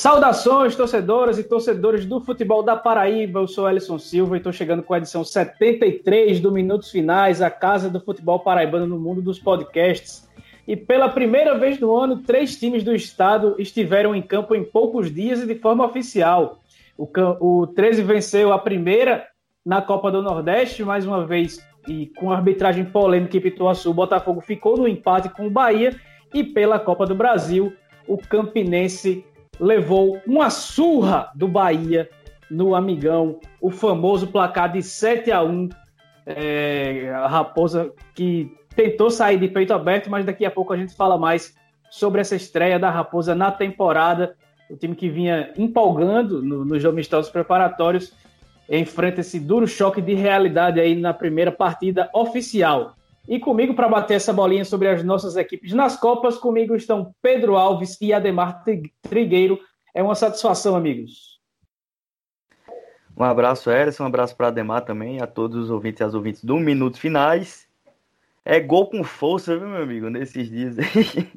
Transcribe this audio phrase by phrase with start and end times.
[0.00, 3.40] Saudações, torcedoras e torcedores do futebol da Paraíba.
[3.40, 7.50] Eu sou Ellison Silva e estou chegando com a edição 73 do Minutos Finais, a
[7.50, 10.26] casa do futebol paraibano no mundo dos podcasts.
[10.66, 15.12] E pela primeira vez no ano, três times do estado estiveram em campo em poucos
[15.12, 16.60] dias e de forma oficial.
[16.96, 17.06] O,
[17.38, 19.26] o 13 venceu a primeira
[19.62, 24.40] na Copa do Nordeste, mais uma vez, e com arbitragem polêmica em Pituaçu, o Botafogo
[24.40, 25.94] ficou no empate com o Bahia.
[26.32, 27.70] E pela Copa do Brasil,
[28.08, 29.26] o Campinense
[29.60, 32.08] levou uma surra do Bahia
[32.50, 35.68] no Amigão, o famoso placar de 7 a 1
[36.26, 40.94] é, a Raposa que tentou sair de peito aberto, mas daqui a pouco a gente
[40.94, 41.54] fala mais
[41.90, 44.34] sobre essa estreia da Raposa na temporada.
[44.70, 48.12] O time que vinha empolgando no, nos amistosos preparatórios
[48.68, 52.94] enfrenta esse duro choque de realidade aí na primeira partida oficial.
[53.28, 57.56] E comigo, para bater essa bolinha sobre as nossas equipes nas Copas, comigo estão Pedro
[57.56, 58.64] Alves e Ademar
[59.02, 59.58] Trigueiro.
[59.94, 61.38] É uma satisfação, amigos.
[63.16, 66.42] Um abraço, Erison, um abraço para Ademar também, a todos os ouvintes e as ouvintes
[66.42, 67.68] do Minutos Finais.
[68.44, 70.76] É gol com força, viu, meu amigo, nesses dias.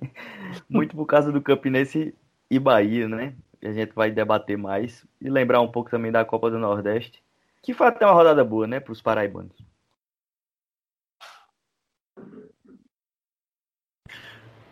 [0.70, 2.16] Muito por causa do Campinense
[2.50, 3.36] e Bahia, né?
[3.62, 7.22] A gente vai debater mais e lembrar um pouco também da Copa do Nordeste,
[7.62, 9.56] que foi até uma rodada boa, né, para os paraibanos.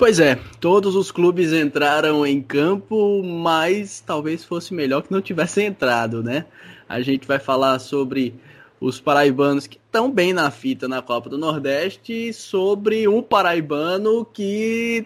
[0.02, 5.68] Pois é, todos os clubes entraram em campo, mas talvez fosse melhor que não tivessem
[5.68, 6.48] entrado, né?
[6.90, 8.34] A gente vai falar sobre
[8.80, 14.26] os paraibanos que estão bem na fita na Copa do Nordeste e sobre um paraibano
[14.26, 15.06] que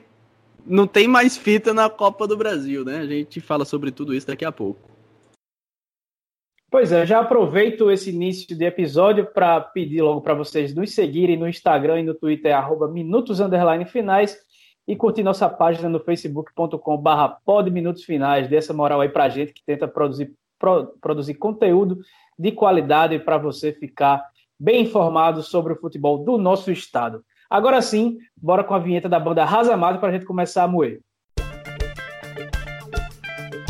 [0.66, 3.00] não tem mais fita na Copa do Brasil, né?
[3.00, 4.80] A gente fala sobre tudo isso daqui a pouco.
[6.72, 11.36] Pois é, já aproveito esse início de episódio para pedir logo para vocês nos seguirem
[11.36, 13.40] no Instagram e no Twitter, arroba minutos
[13.92, 14.38] finais
[14.88, 17.38] e curtir nossa página no facebook.com/barra
[17.72, 18.48] Minutos Finais.
[18.48, 22.00] Dê essa moral aí para a gente que tenta produzir, pro, produzir conteúdo
[22.38, 24.24] de qualidade para você ficar
[24.60, 27.24] bem informado sobre o futebol do nosso estado.
[27.50, 31.02] Agora sim, bora com a vinheta da banda Razamado para a gente começar a moer.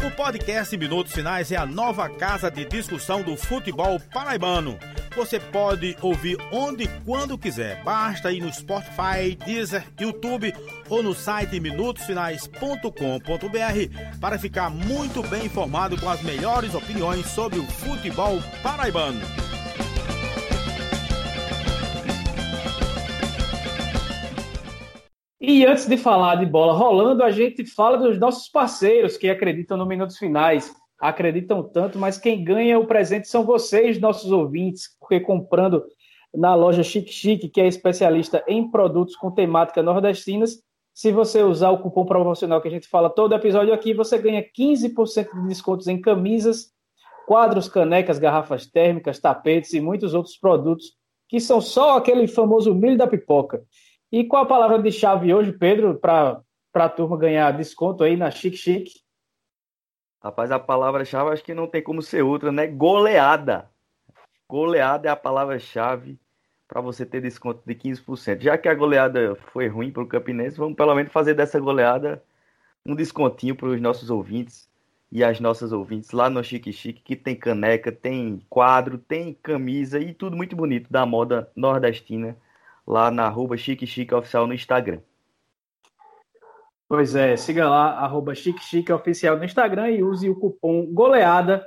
[0.06, 4.78] O podcast Minutos Finais é a nova casa de discussão do futebol paraibano
[5.16, 7.82] você pode ouvir onde e quando quiser.
[7.84, 10.54] Basta ir no Spotify, Deezer, YouTube
[10.90, 17.64] ou no site minutosfinais.com.br para ficar muito bem informado com as melhores opiniões sobre o
[17.64, 19.22] futebol paraibano.
[25.40, 29.78] E antes de falar de bola rolando, a gente fala dos nossos parceiros que acreditam
[29.78, 35.20] no Minutos Finais acreditam tanto, mas quem ganha o presente são vocês, nossos ouvintes, porque
[35.20, 35.84] comprando
[36.34, 40.64] na loja Chique Chique, que é especialista em produtos com temática nordestinas,
[40.94, 44.42] se você usar o cupom promocional que a gente fala todo episódio aqui, você ganha
[44.42, 46.72] 15% de descontos em camisas,
[47.28, 50.94] quadros, canecas, garrafas térmicas, tapetes e muitos outros produtos
[51.28, 53.64] que são só aquele famoso milho da pipoca.
[54.12, 56.42] E qual a palavra de chave hoje, Pedro, para
[56.74, 59.05] a turma ganhar desconto aí na Chique Chique?
[60.26, 62.66] Rapaz, a palavra-chave acho que não tem como ser outra, né?
[62.66, 63.70] Goleada.
[64.50, 66.20] Goleada é a palavra-chave
[66.68, 68.42] para você ter desconto de 15%.
[68.42, 72.24] Já que a goleada foi ruim para o Campinense, vamos pelo menos fazer dessa goleada
[72.84, 74.68] um descontinho para os nossos ouvintes
[75.12, 80.00] e as nossas ouvintes lá no Chique Chique, que tem caneca, tem quadro, tem camisa
[80.00, 82.36] e tudo muito bonito da moda nordestina
[82.88, 85.02] lá na arroba Chique Chique Oficial no Instagram.
[86.88, 91.66] Pois é, siga lá, arroba Chique Oficial no Instagram e use o cupom GOLEADA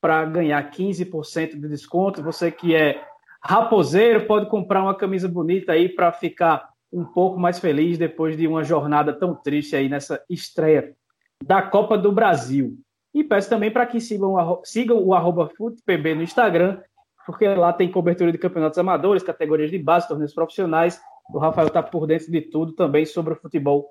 [0.00, 2.22] para ganhar 15% de desconto.
[2.22, 3.00] Você que é
[3.40, 8.48] raposeiro pode comprar uma camisa bonita aí para ficar um pouco mais feliz depois de
[8.48, 10.96] uma jornada tão triste aí nessa estreia
[11.44, 12.76] da Copa do Brasil.
[13.14, 16.80] E peço também para que sigam, sigam o arroba FutePB no Instagram,
[17.24, 21.00] porque lá tem cobertura de campeonatos amadores, categorias de base, torneios profissionais.
[21.32, 23.90] O Rafael está por dentro de tudo também sobre o futebol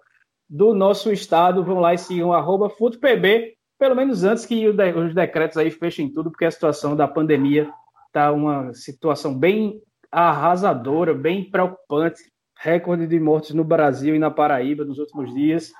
[0.49, 1.63] do nosso estado.
[1.63, 6.31] Vão lá e sigam arroba FutoPB, pelo menos antes que os decretos aí fechem tudo,
[6.31, 7.69] porque a situação da pandemia
[8.07, 9.81] está uma situação bem
[10.11, 12.21] arrasadora, bem preocupante.
[12.57, 15.73] Recorde de mortes no Brasil e na Paraíba nos últimos dias.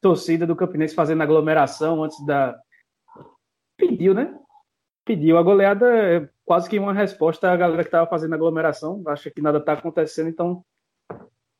[0.00, 2.58] Torcida do Campinense fazendo aglomeração antes da.
[3.76, 4.36] Pediu, né?
[5.04, 5.38] Pediu.
[5.38, 9.00] A goleada é quase que uma resposta à galera que estava fazendo aglomeração.
[9.06, 10.64] Acha que nada está acontecendo, então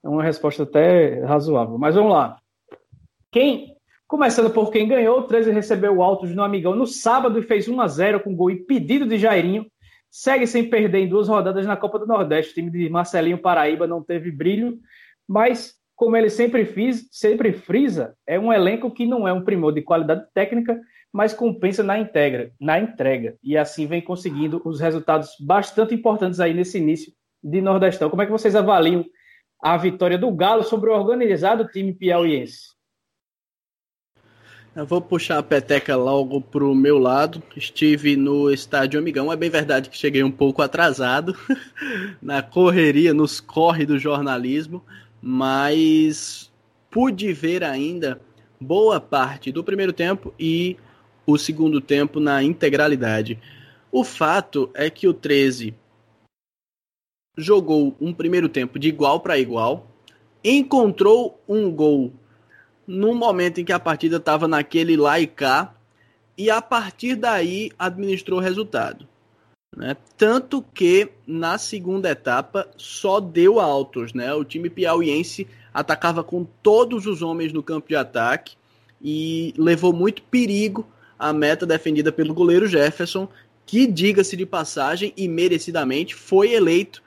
[0.04, 1.78] é uma resposta até razoável.
[1.78, 2.38] Mas vamos lá.
[3.30, 3.74] Quem,
[4.06, 7.68] começando por quem ganhou, o 13 recebeu o Altos no Amigão no sábado e fez
[7.68, 9.66] 1 a 0 com gol impedido de Jairinho.
[10.10, 12.52] Segue sem perder em duas rodadas na Copa do Nordeste.
[12.52, 14.78] O time de Marcelinho Paraíba não teve brilho,
[15.28, 19.74] mas como ele sempre, fiz, sempre frisa, é um elenco que não é um primor
[19.74, 20.80] de qualidade técnica,
[21.12, 23.36] mas compensa na entrega, na entrega.
[23.42, 27.12] E assim vem conseguindo os resultados bastante importantes aí nesse início
[27.42, 28.08] de Nordestão.
[28.08, 29.04] Como é que vocês avaliam
[29.60, 32.76] a vitória do Galo sobre o organizado time piauiense?
[34.76, 37.42] Eu vou puxar a peteca logo pro meu lado.
[37.56, 39.32] Estive no estádio Amigão.
[39.32, 41.36] É bem verdade que cheguei um pouco atrasado
[42.22, 44.84] na correria, nos corre do jornalismo,
[45.20, 46.52] mas
[46.90, 48.20] pude ver ainda
[48.60, 50.76] boa parte do primeiro tempo e
[51.26, 53.38] o segundo tempo na integralidade.
[53.90, 55.74] O fato é que o 13
[57.38, 59.86] jogou um primeiro tempo de igual para igual,
[60.44, 62.12] encontrou um gol
[62.86, 65.74] no momento em que a partida estava naquele lá e cá,
[66.36, 69.06] e a partir daí administrou o resultado.
[69.76, 69.96] Né?
[70.16, 74.12] Tanto que na segunda etapa só deu altos.
[74.12, 74.32] Né?
[74.34, 78.56] O time piauiense atacava com todos os homens no campo de ataque
[79.00, 80.86] e levou muito perigo
[81.18, 83.28] à meta defendida pelo goleiro Jefferson,
[83.66, 87.02] que, diga-se de passagem e merecidamente, foi eleito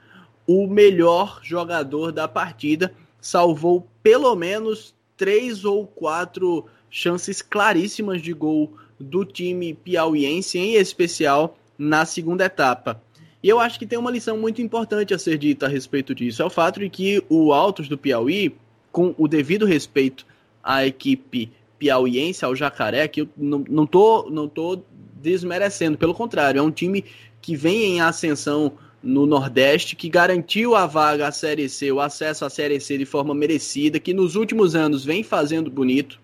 [0.46, 2.92] o melhor jogador da partida.
[3.20, 11.56] Salvou pelo menos três ou quatro chances claríssimas de gol do time piauiense, em especial
[11.78, 13.00] na segunda etapa.
[13.42, 16.42] E eu acho que tem uma lição muito importante a ser dita a respeito disso.
[16.42, 18.54] É o fato de que o Altos do Piauí,
[18.92, 20.24] com o devido respeito
[20.62, 24.80] à equipe piauiense, ao Jacaré, que eu não, não, tô, não tô
[25.20, 27.04] desmerecendo, pelo contrário, é um time
[27.40, 32.44] que vem em ascensão no Nordeste, que garantiu a vaga à Série C, o acesso
[32.44, 36.20] à Série C de forma merecida, que nos últimos anos vem fazendo bonito,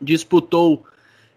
[0.00, 0.84] disputou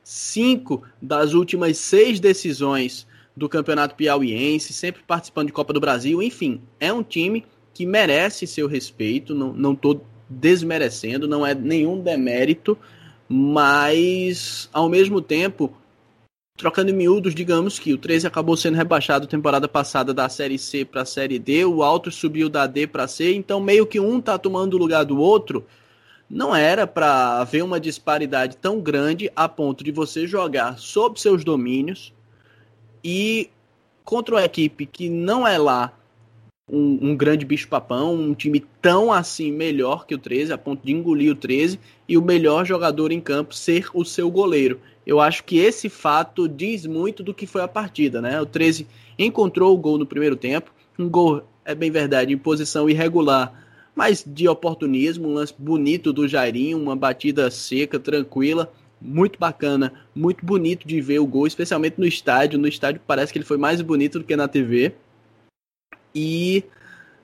[0.03, 6.61] cinco das últimas seis decisões do Campeonato Piauiense, sempre participando de Copa do Brasil, enfim,
[6.79, 12.77] é um time que merece seu respeito, não estou desmerecendo, não é nenhum demérito,
[13.27, 15.71] mas ao mesmo tempo
[16.59, 20.83] Trocando em miúdos, digamos que o 13 acabou sendo rebaixado temporada passada da Série C
[20.83, 24.19] para a Série D, o Alto subiu da D para C, então meio que um
[24.19, 25.65] tá tomando o lugar do outro.
[26.29, 31.45] Não era para haver uma disparidade tão grande a ponto de você jogar sob seus
[31.45, 32.13] domínios
[33.01, 33.49] e
[34.03, 35.93] contra uma equipe que não é lá
[36.69, 40.91] um, um grande bicho-papão, um time tão assim melhor que o 13, a ponto de
[40.91, 44.79] engolir o 13, e o melhor jogador em campo ser o seu goleiro.
[45.09, 48.39] Eu acho que esse fato diz muito do que foi a partida, né?
[48.39, 48.85] O 13
[49.17, 53.51] encontrou o gol no primeiro tempo, um gol, é bem verdade, em posição irregular,
[53.95, 58.71] mas de oportunismo, um lance bonito do Jairinho, uma batida seca, tranquila,
[59.01, 62.59] muito bacana, muito bonito de ver o gol, especialmente no estádio.
[62.59, 64.93] No estádio parece que ele foi mais bonito do que na TV.
[66.13, 66.63] E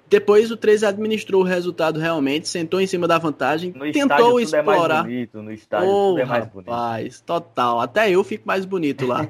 [0.07, 4.99] depois o 13 administrou o resultado realmente, sentou em cima da vantagem, no tentou explorar.
[4.99, 7.23] É mais bonito, no estádio oh, tudo é mais rapaz, bonito.
[7.23, 7.79] total.
[7.81, 9.27] Até eu fico mais bonito lá.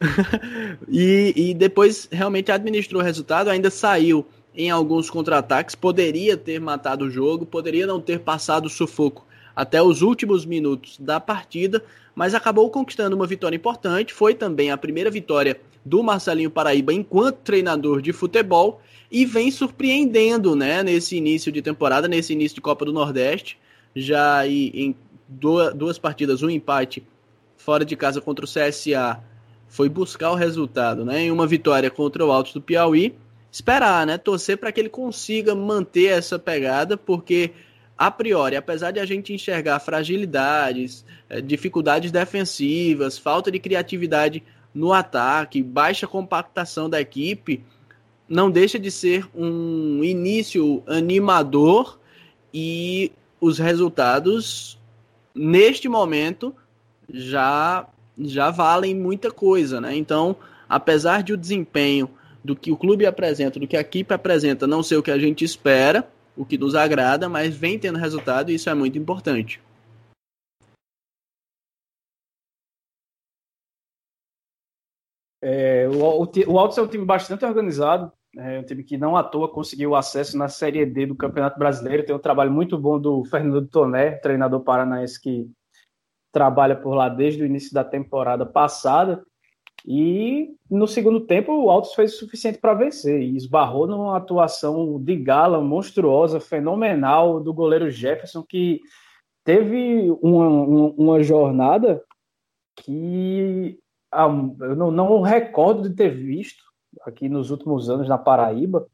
[0.88, 7.04] e, e depois realmente administrou o resultado, ainda saiu em alguns contra-ataques, poderia ter matado
[7.04, 11.82] o jogo, poderia não ter passado o sufoco até os últimos minutos da partida,
[12.14, 14.14] mas acabou conquistando uma vitória importante.
[14.14, 18.80] Foi também a primeira vitória do Marcelinho Paraíba enquanto treinador de futebol
[19.10, 23.58] e vem surpreendendo, né, nesse início de temporada, nesse início de Copa do Nordeste,
[23.94, 24.94] já em
[25.28, 27.02] duas partidas, um empate
[27.56, 29.20] fora de casa contra o CSA,
[29.68, 33.14] foi buscar o resultado, né, em uma vitória contra o Altos do Piauí,
[33.50, 37.52] esperar, né, torcer para que ele consiga manter essa pegada, porque
[37.96, 44.42] a priori, apesar de a gente enxergar fragilidades, eh, dificuldades defensivas, falta de criatividade
[44.74, 47.64] no ataque, baixa compactação da equipe,
[48.28, 51.98] não deixa de ser um início animador
[52.52, 54.78] e os resultados
[55.34, 56.54] neste momento
[57.08, 57.86] já
[58.18, 59.94] já valem muita coisa, né?
[59.94, 62.08] Então, apesar de o desempenho
[62.42, 65.18] do que o clube apresenta, do que a equipe apresenta, não ser o que a
[65.18, 69.60] gente espera, o que nos agrada, mas vem tendo resultado e isso é muito importante.
[75.42, 79.16] É, o, o, o Altos é um time bastante organizado, é um time que não
[79.16, 82.04] à toa conseguiu acesso na Série D do Campeonato Brasileiro.
[82.04, 85.48] Tem um trabalho muito bom do Fernando Toné, treinador paranaense que
[86.32, 89.24] trabalha por lá desde o início da temporada passada.
[89.86, 95.00] E no segundo tempo o Altos fez o suficiente para vencer e esbarrou numa atuação
[95.00, 98.80] de gala monstruosa, fenomenal do goleiro Jefferson, que
[99.44, 102.02] teve uma, uma jornada
[102.76, 103.78] que
[104.24, 106.64] eu não, não recordo de ter visto
[107.02, 108.86] aqui nos últimos anos na Paraíba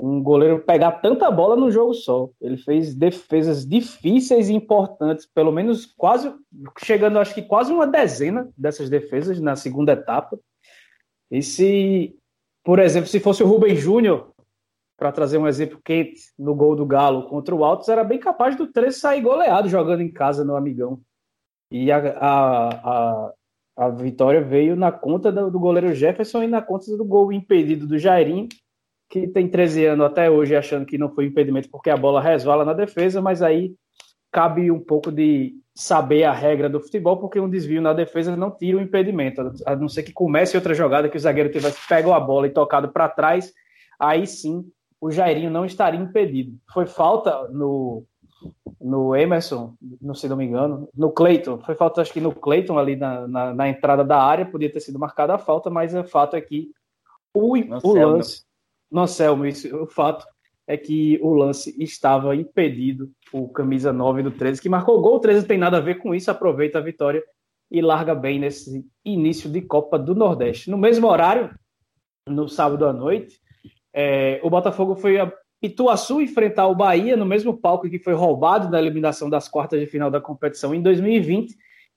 [0.00, 2.28] um goleiro pegar tanta bola no jogo só.
[2.40, 6.34] Ele fez defesas difíceis e importantes, pelo menos quase
[6.84, 10.38] chegando, acho que quase uma dezena dessas defesas na segunda etapa.
[11.30, 12.14] E se,
[12.62, 14.32] por exemplo, se fosse o Rubem Júnior,
[14.96, 18.56] para trazer um exemplo quente no gol do Galo contra o Altos, era bem capaz
[18.56, 21.00] do 13 sair goleado jogando em casa no Amigão.
[21.70, 23.32] E a, a, a,
[23.76, 27.98] a vitória veio na conta do, goleiro Jefferson e na conta do gol impedido do
[27.98, 28.48] Jairinho,
[29.10, 32.64] que tem 13 anos até hoje achando que não foi impedimento porque a bola resvala
[32.64, 33.74] na defesa, mas aí
[34.32, 38.50] cabe um pouco de saber a regra do futebol, porque um desvio na defesa não
[38.50, 42.12] tira o impedimento, a não ser que comece outra jogada que o zagueiro tivesse pego
[42.12, 43.52] a bola e tocado para trás,
[44.00, 44.64] aí sim
[44.98, 46.56] o Jairinho não estaria impedido.
[46.72, 48.04] Foi falta no,
[48.80, 52.78] no Emerson, não se não me engano, no Cleiton, foi falta acho que no Cleiton
[52.78, 56.04] ali na, na, na, entrada da área, podia ter sido marcada a falta, mas o
[56.04, 56.70] fato é que
[57.32, 58.44] o, o lance,
[58.90, 60.26] no Anselmo, isso, o fato
[60.66, 65.16] é que o lance estava impedido, o camisa 9 do 13, que marcou o gol,
[65.16, 67.22] o 13 não tem nada a ver com isso, aproveita a vitória
[67.70, 70.70] e larga bem nesse início de Copa do Nordeste.
[70.70, 71.50] No mesmo horário,
[72.28, 73.40] no sábado à noite,
[73.92, 78.68] é, o Botafogo foi a Ituaçu enfrentar o Bahia no mesmo palco que foi roubado
[78.68, 81.54] na eliminação das quartas de final da competição em 2020.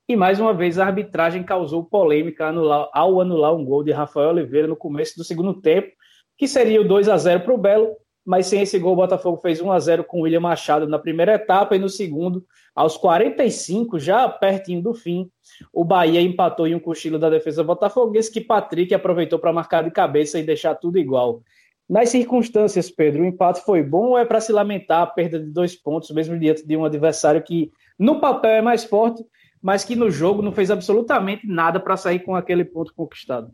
[0.07, 2.51] E mais uma vez a arbitragem causou polêmica
[2.93, 5.91] ao anular um gol de Rafael Oliveira no começo do segundo tempo,
[6.37, 9.37] que seria o 2 a 0 para o Belo, mas sem esse gol o Botafogo
[9.37, 12.43] fez 1 a 0 com o William Machado na primeira etapa e no segundo,
[12.75, 15.29] aos 45, já pertinho do fim,
[15.73, 19.91] o Bahia empatou em um cochilo da defesa botafoguense que Patrick aproveitou para marcar de
[19.91, 21.43] cabeça e deixar tudo igual.
[21.89, 25.49] Nas circunstâncias, Pedro, o empate foi bom ou é para se lamentar a perda de
[25.49, 29.25] dois pontos, mesmo diante de um adversário que no papel é mais forte,
[29.59, 33.51] mas que no jogo não fez absolutamente nada para sair com aquele ponto conquistado?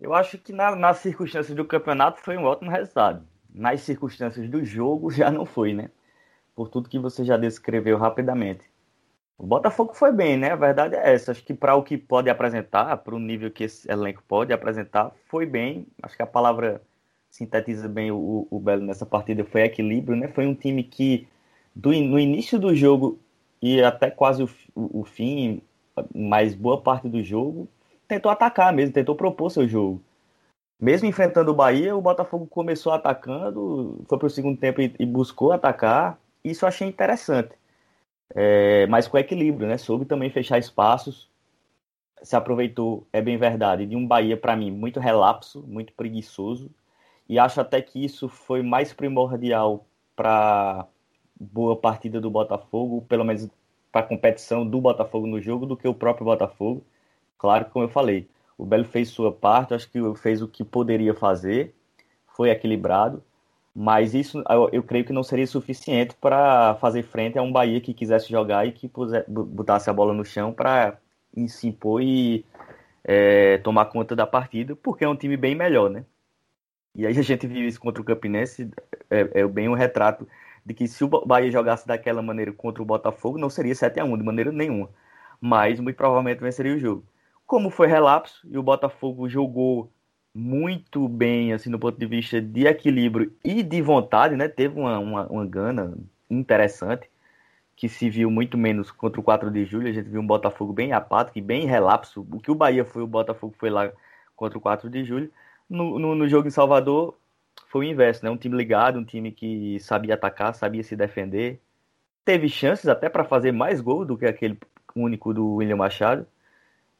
[0.00, 3.26] Eu acho que na, nas circunstâncias do campeonato foi um ótimo resultado.
[3.52, 5.90] Nas circunstâncias do jogo já não foi, né?
[6.54, 8.64] Por tudo que você já descreveu rapidamente.
[9.38, 10.52] O Botafogo foi bem, né?
[10.52, 11.32] A verdade é essa.
[11.32, 15.12] Acho que para o que pode apresentar, para o nível que esse elenco pode apresentar,
[15.26, 15.86] foi bem.
[16.02, 16.82] Acho que a palavra
[17.30, 20.28] sintetiza bem o, o Belo nessa partida foi equilíbrio, né?
[20.28, 21.28] Foi um time que
[21.74, 23.18] do, no início do jogo
[23.60, 25.62] e até quase o, o, fim,
[26.14, 27.68] mais boa parte do jogo,
[28.08, 30.02] tentou atacar mesmo, tentou propor seu jogo.
[30.80, 35.06] Mesmo enfrentando o Bahia, o Botafogo começou atacando, foi para o segundo tempo e, e
[35.06, 36.18] buscou atacar.
[36.44, 37.54] Isso eu achei interessante
[38.34, 39.78] é, mas com equilíbrio, né?
[39.78, 41.30] Soube também fechar espaços,
[42.22, 46.70] se aproveitou, é bem verdade, de um Bahia, para mim, muito relapso, muito preguiçoso,
[47.28, 50.86] e acho até que isso foi mais primordial para
[51.38, 53.48] boa partida do Botafogo, pelo menos
[53.92, 56.84] para a competição do Botafogo no jogo, do que o próprio Botafogo.
[57.38, 61.14] Claro, como eu falei, o Belo fez sua parte, acho que fez o que poderia
[61.14, 61.74] fazer,
[62.26, 63.22] foi equilibrado,
[63.78, 67.78] mas isso eu, eu, creio que não seria suficiente para fazer frente a um Bahia
[67.78, 70.98] que quisesse jogar e que pusesse, botasse a bola no chão para
[71.46, 72.42] se impor e
[73.04, 76.06] é, tomar conta da partida, porque é um time bem melhor, né?
[76.94, 78.70] E aí a gente viu isso contra o Campinense,
[79.10, 80.26] é, é bem um retrato
[80.64, 84.04] de que se o Bahia jogasse daquela maneira contra o Botafogo, não seria 7 a
[84.04, 84.88] 1 de maneira nenhuma.
[85.38, 87.04] Mas muito provavelmente venceria o jogo.
[87.46, 89.92] Como foi relapso e o Botafogo jogou
[90.36, 94.48] muito bem, assim, no ponto de vista de equilíbrio e de vontade, né?
[94.48, 95.96] Teve uma, uma, uma gana
[96.28, 97.08] interessante,
[97.74, 99.88] que se viu muito menos contra o 4 de julho.
[99.88, 102.26] A gente viu um Botafogo bem apático e bem relapso.
[102.30, 103.90] O que o Bahia foi, o Botafogo foi lá
[104.36, 105.32] contra o 4 de julho.
[105.70, 107.16] No, no, no jogo em Salvador,
[107.68, 108.30] foi o inverso, né?
[108.30, 111.60] Um time ligado, um time que sabia atacar, sabia se defender.
[112.26, 114.58] Teve chances até para fazer mais gol do que aquele
[114.94, 116.26] único do William Machado.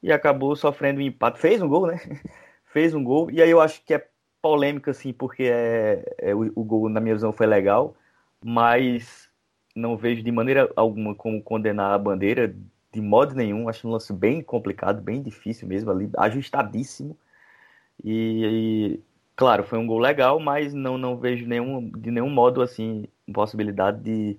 [0.02, 1.38] E acabou sofrendo um empate.
[1.38, 2.00] Fez um gol, né?
[2.66, 4.06] fez um gol, e aí eu acho que é
[4.42, 7.96] polêmica, assim, porque é, é o, o, gol, na minha visão, foi legal,
[8.44, 9.28] mas
[9.74, 12.54] não vejo de maneira alguma como condenar a bandeira,
[12.92, 13.68] de modo nenhum.
[13.68, 17.16] Acho um lance bem complicado, bem difícil mesmo, ali, ajustadíssimo.
[18.04, 19.00] E, e,
[19.34, 24.00] claro, foi um gol legal, mas não, não vejo nenhum, de nenhum modo, assim, possibilidade
[24.02, 24.38] de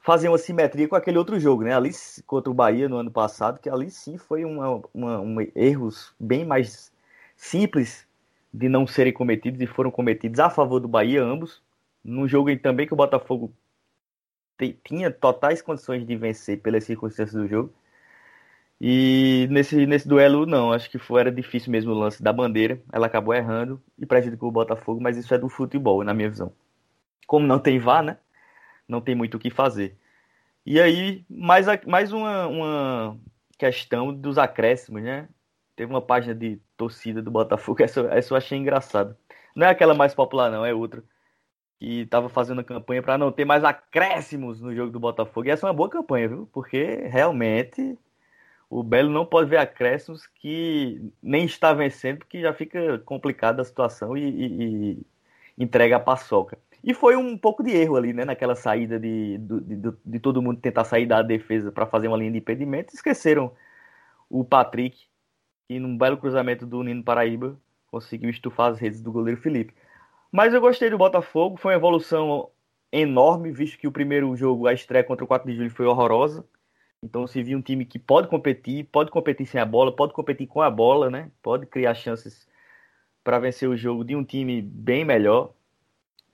[0.00, 1.74] fazer uma simetria com aquele outro jogo, né?
[1.74, 1.90] Ali
[2.26, 6.92] contra o Bahia no ano passado, que ali sim foi uma, uma, erros bem mais
[7.36, 8.06] simples
[8.52, 11.62] de não serem cometidos e foram cometidos a favor do Bahia, ambos.
[12.02, 13.52] Num jogo em também que o Botafogo
[14.84, 17.72] tinha totais condições de vencer pelas circunstâncias do jogo.
[18.80, 22.80] E nesse, nesse duelo, não, acho que foi, era difícil mesmo o lance da bandeira.
[22.92, 26.52] Ela acabou errando e prejudicou o Botafogo, mas isso é do futebol, na minha visão.
[27.26, 28.18] Como não tem VAR, né?
[28.88, 29.96] Não tem muito o que fazer.
[30.64, 33.18] E aí, mais, mais uma, uma
[33.58, 35.28] questão dos acréscimos, né?
[35.76, 39.16] Teve uma página de torcida do Botafogo, essa, essa eu achei engraçado.
[39.54, 41.04] Não é aquela mais popular, não, é outra.
[41.78, 45.46] Que estava fazendo campanha para não ter mais acréscimos no jogo do Botafogo.
[45.46, 46.48] E essa é uma boa campanha, viu?
[46.52, 47.98] Porque realmente
[48.68, 53.64] o Belo não pode ver acréscimos que nem está vencendo, porque já fica complicada a
[53.64, 54.92] situação e, e,
[55.58, 56.58] e entrega a paçoca.
[56.82, 58.24] E foi um pouco de erro ali, né?
[58.24, 62.16] Naquela saída de, de, de, de todo mundo tentar sair da defesa para fazer uma
[62.16, 62.94] linha de impedimento.
[62.94, 63.52] Esqueceram
[64.30, 65.06] o Patrick,
[65.68, 67.58] que num belo cruzamento do Nino Paraíba
[67.90, 69.74] conseguiu estufar as redes do goleiro Felipe.
[70.30, 72.50] Mas eu gostei do Botafogo, foi uma evolução
[72.92, 76.46] enorme, visto que o primeiro jogo, a estreia contra o 4 de julho, foi horrorosa.
[77.02, 80.46] Então se viu um time que pode competir, pode competir sem a bola, pode competir
[80.46, 81.30] com a bola, né?
[81.42, 82.46] Pode criar chances
[83.22, 85.52] para vencer o jogo de um time bem melhor.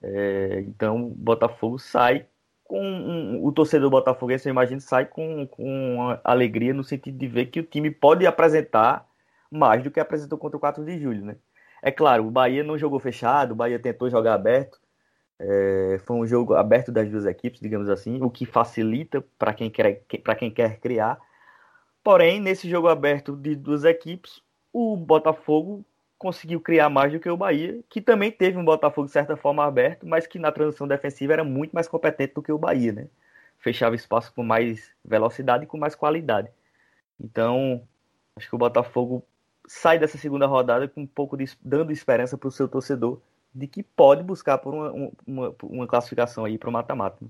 [0.02, 2.26] É, então, o Botafogo sai
[2.64, 7.60] com o torcedor botafoguense, eu imagino, sai com, com alegria no sentido de ver que
[7.60, 9.06] o time pode apresentar
[9.52, 11.36] mais do que apresentou contra o 4 de julho, né?
[11.82, 14.80] É claro, o Bahia não jogou fechado, o Bahia tentou jogar aberto,
[15.38, 19.68] é, foi um jogo aberto das duas equipes, digamos assim, o que facilita para quem
[19.70, 20.02] quer
[20.38, 21.18] quem quer criar.
[22.02, 24.40] Porém, nesse jogo aberto de duas equipes,
[24.72, 25.84] o Botafogo
[26.18, 29.64] conseguiu criar mais do que o Bahia, que também teve um Botafogo de certa forma
[29.64, 33.08] aberto, mas que na transição defensiva era muito mais competente do que o Bahia, né?
[33.58, 36.48] Fechava espaço com mais velocidade e com mais qualidade.
[37.20, 37.82] Então,
[38.36, 39.24] acho que o Botafogo
[39.66, 43.20] sai dessa segunda rodada com um pouco de dando esperança para o seu torcedor
[43.54, 47.24] de que pode buscar por uma, uma, uma classificação aí para o mata-mata.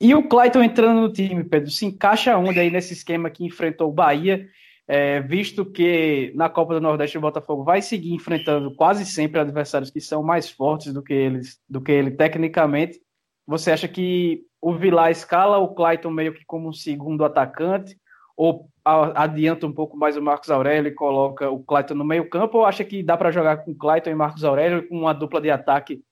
[0.00, 3.88] E o Clayton entrando no time, Pedro, se encaixa onde aí nesse esquema que enfrentou
[3.88, 4.48] o Bahia,
[4.86, 9.90] é, visto que na Copa do Nordeste o Botafogo vai seguir enfrentando quase sempre adversários
[9.90, 13.00] que são mais fortes do que eles, do que ele tecnicamente.
[13.46, 17.98] Você acha que o Vilar escala o Clayton meio que como um segundo atacante,
[18.34, 22.56] ou adianta um pouco mais o Marcos Aurélio e coloca o Clayton no meio campo,
[22.56, 25.50] ou acha que dá para jogar com Clayton e Marcos Aurélio com uma dupla de
[25.50, 26.02] ataque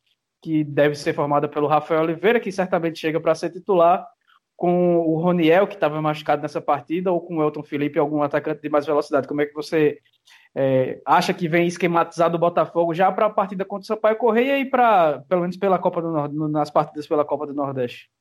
[0.43, 4.07] que deve ser formada pelo Rafael Oliveira, que certamente chega para ser titular,
[4.55, 8.61] com o Roniel, que estava machucado nessa partida, ou com o Elton Felipe, algum atacante
[8.61, 9.27] de mais velocidade.
[9.27, 9.99] Como é que você
[10.55, 14.59] é, acha que vem esquematizado o Botafogo já para a partida contra o Sampaio Correia
[14.59, 18.12] e para, pelo menos pela Copa do Nordeste, nas partidas pela Copa do Nordeste?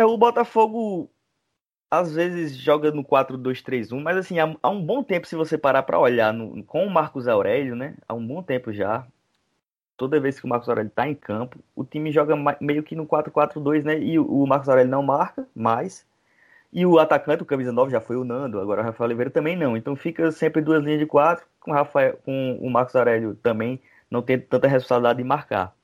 [0.00, 1.10] É, o Botafogo
[1.90, 5.82] às vezes joga no 4-2-3-1, mas assim, há, há, um bom tempo, se você parar
[5.82, 7.96] para olhar no, com o Marcos Aurélio, né?
[8.08, 9.06] Há um bom tempo já,
[9.98, 13.06] toda vez que o Marcos Aurélio está em campo, o time joga meio que no
[13.06, 13.98] 4-4-2, né?
[13.98, 16.06] E o Marcos Aurélio não marca mais.
[16.72, 19.54] E o atacante, o camisa 9, já foi o Nando, agora o Rafael Oliveira também
[19.54, 19.76] não.
[19.76, 23.78] Então fica sempre duas linhas de quatro, com o, Rafael, com o Marcos Aurélio também
[24.10, 25.74] não tendo tanta responsabilidade de marcar.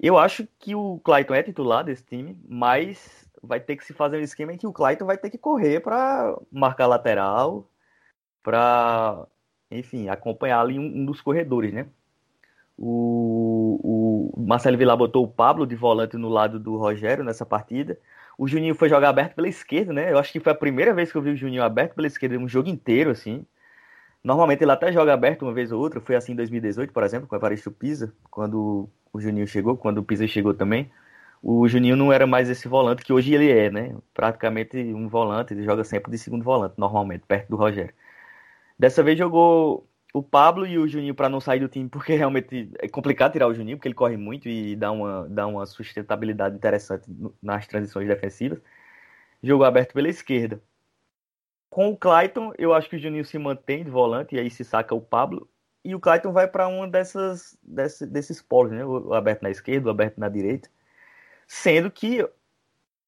[0.00, 4.18] Eu acho que o Clayton é titular desse time, mas vai ter que se fazer
[4.18, 7.68] um esquema em que o Clayton vai ter que correr para marcar lateral,
[8.42, 9.26] para,
[9.70, 11.86] enfim, acompanhar ali um, um dos corredores, né?
[12.76, 17.98] O, o Marcelo Vilar botou o Pablo de volante no lado do Rogério nessa partida.
[18.36, 20.10] O Juninho foi jogar aberto pela esquerda, né?
[20.12, 22.36] Eu acho que foi a primeira vez que eu vi o Juninho aberto pela esquerda
[22.36, 23.46] um jogo inteiro, assim.
[24.24, 26.00] Normalmente ele até joga aberto uma vez ou outra.
[26.00, 29.98] Foi assim em 2018, por exemplo, com o Evaristo Pisa, quando o Juninho chegou, quando
[29.98, 30.90] o Pisa chegou também.
[31.46, 33.94] O Juninho não era mais esse volante que hoje ele é, né?
[34.14, 37.94] Praticamente um volante, ele joga sempre de segundo volante, normalmente, perto do Rogério.
[38.78, 42.70] Dessa vez jogou o Pablo e o Juninho para não sair do time, porque realmente
[42.78, 46.56] é complicado tirar o Juninho, porque ele corre muito e dá uma, dá uma sustentabilidade
[46.56, 47.04] interessante
[47.42, 48.60] nas transições defensivas.
[49.42, 50.62] Jogo aberto pela esquerda.
[51.68, 54.64] Com o Clayton, eu acho que o Juninho se mantém de volante e aí se
[54.64, 55.48] saca o Pablo.
[55.84, 58.84] E o Clayton vai para dessas, dessas desses polos, né?
[58.84, 60.70] O aberto na esquerda, o aberto na direita.
[61.46, 62.28] Sendo que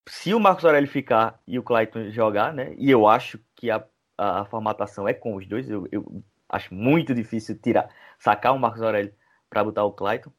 [0.08, 2.74] se o Marcos Aurélio ficar e o Clayton jogar, né?
[2.78, 3.84] E eu acho que a,
[4.16, 5.68] a, a formatação é com os dois.
[5.68, 9.12] Eu, eu Acho muito difícil tirar, sacar o Marcos Aurélio
[9.50, 10.30] para botar o Clayton.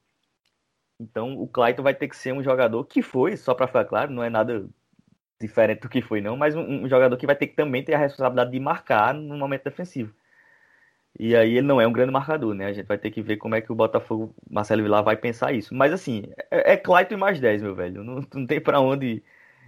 [1.00, 4.12] Então o Clayton vai ter que ser um jogador que foi, só para ficar claro,
[4.12, 4.68] não é nada
[5.40, 7.94] diferente do que foi não, mas um, um, jogador que vai ter que também ter
[7.94, 10.14] a responsabilidade de marcar no momento defensivo.
[11.20, 12.68] E aí ele não é um grande marcador, né?
[12.68, 15.52] A gente vai ter que ver como é que o Botafogo, Marcelo Vilar vai pensar
[15.52, 15.74] isso.
[15.74, 18.04] Mas assim, é, é Clayton e mais 10, meu velho.
[18.04, 19.24] Não, não tem para onde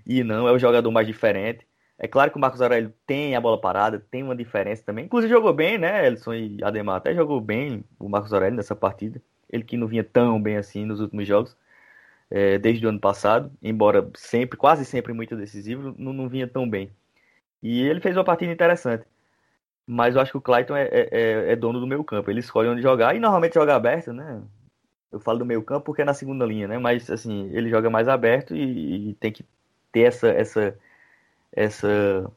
[0.06, 1.68] ir não, é o jogador mais diferente.
[1.98, 5.06] É claro que o Marcos Aurélio tem a bola parada, tem uma diferença também.
[5.06, 6.08] Inclusive jogou bem, né?
[6.08, 9.22] Elson e Ademar até jogou bem o Marcos Aurélio nessa partida.
[9.50, 11.58] Ele que não vinha tão bem assim nos últimos jogos,
[12.32, 16.70] é, desde o ano passado, embora sempre, quase sempre muito decisivo, não, não vinha tão
[16.70, 16.92] bem.
[17.62, 19.06] E ele fez uma partida interessante.
[19.92, 22.30] Mas eu acho que o Clayton é, é, é, é dono do meio campo.
[22.30, 24.40] Ele escolhe onde jogar e normalmente joga aberto, né?
[25.12, 26.78] Eu falo do meio campo porque é na segunda linha, né?
[26.78, 29.44] Mas assim, ele joga mais aberto e, e tem que
[29.92, 30.78] ter essa, essa
[31.52, 32.32] essa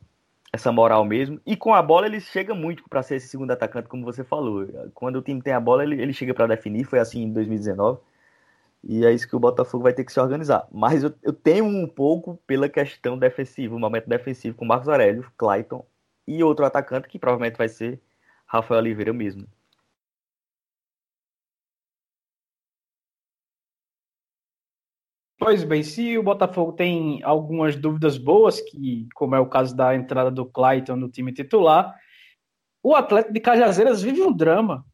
[0.52, 1.40] essa moral mesmo.
[1.46, 4.66] E com a bola ele chega muito para ser esse segundo atacante, como você falou.
[4.94, 6.84] Quando o time tem a bola, ele, ele chega para definir.
[6.84, 8.00] Foi assim em 2019.
[8.84, 10.66] E é isso que o Botafogo vai ter que se organizar.
[10.72, 15.30] Mas eu, eu tenho um pouco pela questão defensiva, o momento defensivo com Marcos Aurélio,
[15.36, 15.84] Clayton
[16.26, 18.00] e outro atacante que provavelmente vai ser
[18.46, 19.46] Rafael Oliveira mesmo.
[25.38, 29.92] Pois bem, se o Botafogo tem algumas dúvidas boas, que como é o caso da
[29.92, 31.92] entrada do Clayton no time titular,
[32.80, 34.84] o Atlético de Cajazeiras vive um drama.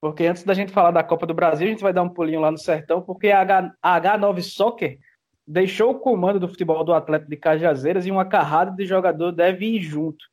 [0.00, 2.40] Porque antes da gente falar da Copa do Brasil, a gente vai dar um pulinho
[2.40, 4.98] lá no Sertão, porque a, H, a H9 Soccer
[5.44, 9.66] deixou o comando do futebol do Atlético de Cajazeiras e uma carrada de jogador deve
[9.66, 10.24] ir junto.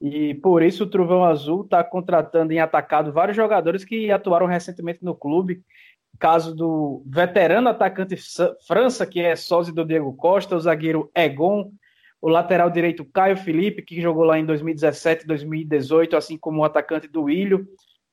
[0.00, 5.02] E por isso o Trovão Azul está contratando em atacado vários jogadores que atuaram recentemente
[5.02, 5.62] no clube
[6.18, 8.16] caso do veterano atacante
[8.66, 11.70] França, que é sócio do Diego Costa, o zagueiro Egon,
[12.20, 17.08] o lateral direito Caio Felipe, que jogou lá em 2017 2018, assim como o atacante
[17.08, 17.66] do Ilho,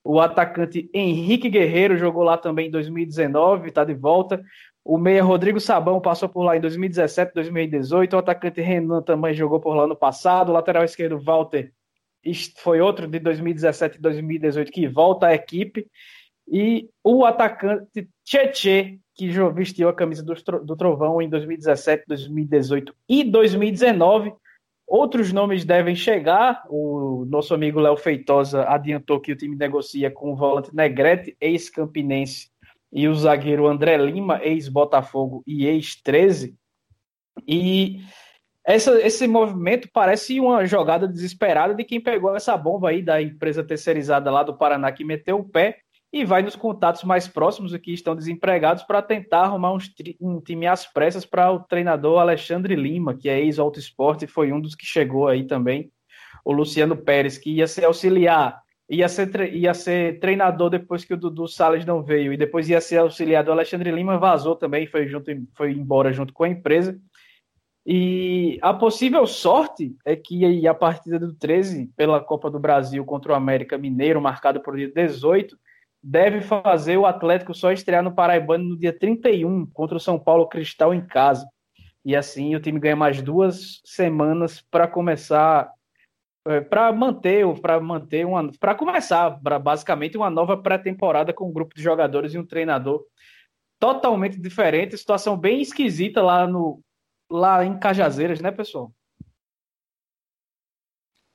[0.03, 4.43] o atacante Henrique Guerreiro jogou lá também em 2019, está de volta.
[4.85, 8.13] O meia Rodrigo Sabão passou por lá em 2017, 2018.
[8.13, 10.49] O atacante Renan também jogou por lá no passado.
[10.49, 11.71] O lateral esquerdo Walter
[12.57, 15.87] foi outro de 2017 e 2018 que volta à equipe.
[16.47, 23.23] E o atacante Tietê, que vestiu a camisa do, do Trovão em 2017, 2018 e
[23.23, 24.33] 2019.
[24.85, 26.63] Outros nomes devem chegar.
[26.69, 32.49] O nosso amigo Léo Feitosa adiantou que o time negocia com o volante Negrete, ex-campinense,
[32.93, 36.53] e o zagueiro André Lima, ex-Botafogo e ex-13.
[37.47, 38.01] E
[38.63, 43.63] essa, esse movimento parece uma jogada desesperada de quem pegou essa bomba aí da empresa
[43.63, 45.79] terceirizada lá do Paraná que meteu o pé
[46.13, 49.73] e vai nos contatos mais próximos que estão desempregados para tentar arrumar
[50.21, 54.53] um, time às pressas para o treinador Alexandre Lima, que é ex-Auto Esporte e foi
[54.53, 55.91] um dos que chegou aí também.
[56.45, 61.17] O Luciano Pérez, que ia ser auxiliar, ia ser, ia ser treinador depois que o
[61.17, 65.07] Dudu Salles não veio, e depois ia ser auxiliar do Alexandre Lima, vazou também, foi,
[65.07, 66.99] junto, foi embora junto com a empresa.
[67.85, 73.33] E a possível sorte é que a partida do 13 pela Copa do Brasil contra
[73.33, 75.57] o América Mineiro, marcado por dia 18,
[76.01, 80.47] deve fazer o Atlético só estrear no Paraibano no dia 31 contra o São Paulo
[80.47, 81.47] Cristal em casa.
[82.05, 85.69] E assim o time ganha mais duas semanas para começar
[86.69, 91.73] para manter para manter uma para começar pra, basicamente uma nova pré-temporada com um grupo
[91.73, 93.05] de jogadores e um treinador
[93.79, 96.81] totalmente diferente, situação bem esquisita lá no
[97.29, 98.93] lá em Cajazeiras, né, pessoal?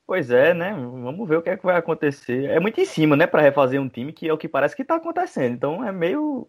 [0.06, 0.72] Pois é, né?
[0.72, 2.48] Vamos ver o que é que vai acontecer.
[2.48, 4.82] É muito em cima, né, para refazer um time que é o que parece que
[4.82, 5.54] está acontecendo.
[5.54, 6.48] Então é meio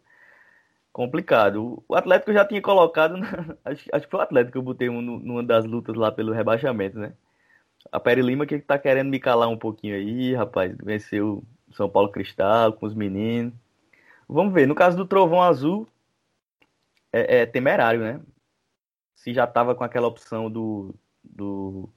[0.93, 1.83] complicado.
[1.87, 3.27] O Atlético já tinha colocado, na...
[3.65, 6.31] acho, acho, que foi o Atlético que eu botei um, numa das lutas lá pelo
[6.31, 7.13] rebaixamento, né?
[7.91, 10.75] A Peri Lima que tá querendo me calar um pouquinho aí, rapaz.
[10.83, 13.53] Venceu São Paulo Cristal com os meninos.
[14.27, 14.67] Vamos ver.
[14.67, 15.87] No caso do Trovão Azul,
[17.11, 18.21] é, é temerário, né?
[19.15, 21.89] Se já tava com aquela opção do, do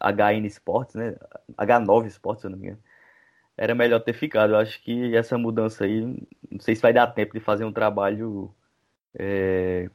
[0.00, 1.16] HN Sports, né?
[1.56, 2.82] H9 Sports, se eu não me engano.
[3.56, 4.52] Era melhor ter ficado.
[4.52, 6.00] Eu acho que essa mudança aí,
[6.50, 8.54] não sei se vai dar tempo de fazer um trabalho
[9.18, 9.90] é,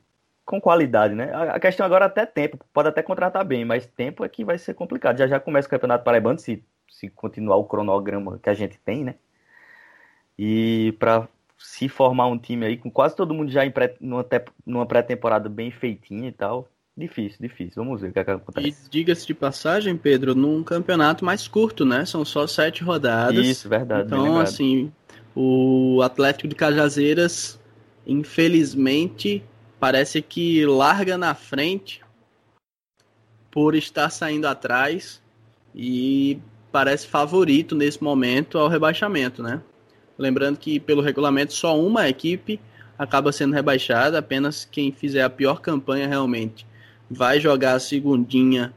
[0.52, 1.32] com qualidade, né?
[1.34, 4.58] A questão agora é até tempo, pode até contratar bem, mas tempo é que vai
[4.58, 5.18] ser complicado.
[5.18, 9.04] Já já começa o Campeonato Paraibano, se, se continuar o cronograma que a gente tem,
[9.04, 9.16] né?
[10.38, 14.86] E para se formar um time aí com quase todo mundo já em pré, numa
[14.86, 17.84] pré-temporada bem feitinha e tal, Difícil, difícil.
[17.84, 18.68] Vamos ver o que, é que acontece.
[18.68, 22.06] E diga-se de passagem, Pedro, num campeonato mais curto, né?
[22.06, 23.46] São só sete rodadas.
[23.46, 24.08] Isso, verdade.
[24.08, 24.92] Então, assim,
[25.34, 27.60] o Atlético de Cajazeiras,
[28.06, 29.44] infelizmente,
[29.82, 32.04] parece que larga na frente
[33.50, 35.20] por estar saindo atrás
[35.74, 36.38] e
[36.72, 39.60] parece favorito nesse momento ao rebaixamento, né?
[40.20, 42.60] Lembrando que pelo regulamento só uma equipe
[42.96, 46.64] acaba sendo rebaixada, apenas quem fizer a pior campanha realmente
[47.10, 48.72] vai jogar a segundinha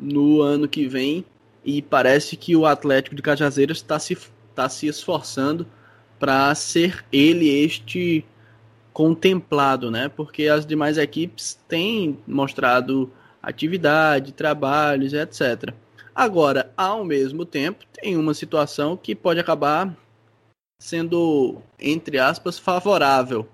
[0.00, 1.24] no ano que vem
[1.64, 4.16] e parece que o Atlético de Cajazeiras está se,
[4.54, 5.66] tá se esforçando
[6.20, 8.24] para ser ele este
[8.96, 10.08] contemplado, né?
[10.08, 15.74] Porque as demais equipes têm mostrado atividade, trabalhos, etc.
[16.14, 19.94] Agora, ao mesmo tempo, tem uma situação que pode acabar
[20.80, 23.46] sendo, entre aspas, favorável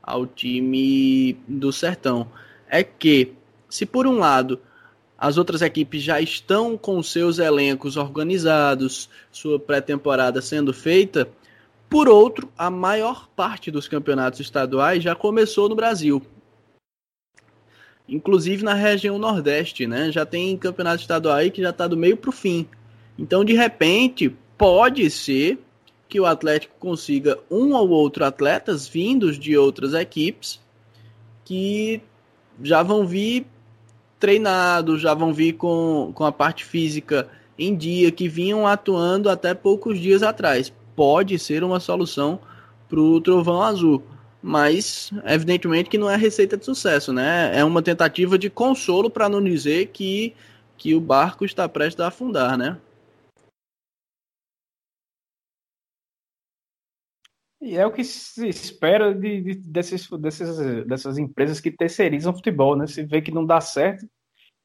[0.00, 2.30] ao time do Sertão.
[2.68, 3.32] É que
[3.68, 4.60] se por um lado
[5.18, 11.28] as outras equipes já estão com seus elencos organizados, sua pré-temporada sendo feita,
[11.88, 16.22] por outro, a maior parte dos campeonatos estaduais já começou no Brasil.
[18.08, 20.12] inclusive na região Nordeste, né?
[20.12, 22.68] Já tem campeonato estadual aí que já está do meio para o fim.
[23.18, 25.58] Então, de repente, pode ser
[26.08, 30.60] que o Atlético consiga um ou outro atletas vindos de outras equipes
[31.44, 32.00] que
[32.62, 33.46] já vão vir
[34.18, 39.54] treinados, já vão vir com, com a parte física em dia, que vinham atuando até
[39.54, 40.72] poucos dias atrás.
[40.96, 42.40] Pode ser uma solução
[42.88, 44.02] para o Trovão Azul,
[44.42, 47.56] mas evidentemente que não é receita de sucesso, né?
[47.56, 50.34] É uma tentativa de consolo para não dizer que,
[50.78, 52.80] que o barco está prestes a afundar, né?
[57.60, 62.76] E é o que se espera de, de desses, desses, dessas empresas que terceirizam futebol,
[62.76, 62.86] né?
[62.86, 64.08] Se vê que não dá certo,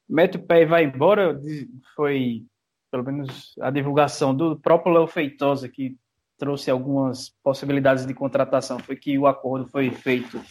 [0.08, 1.38] mete o pé e vai embora.
[1.96, 2.44] Foi,
[2.90, 5.96] pelo menos, a divulgação do próprio Léo Feitosa, que
[6.42, 10.42] trouxe algumas possibilidades de contratação, foi que o acordo foi feito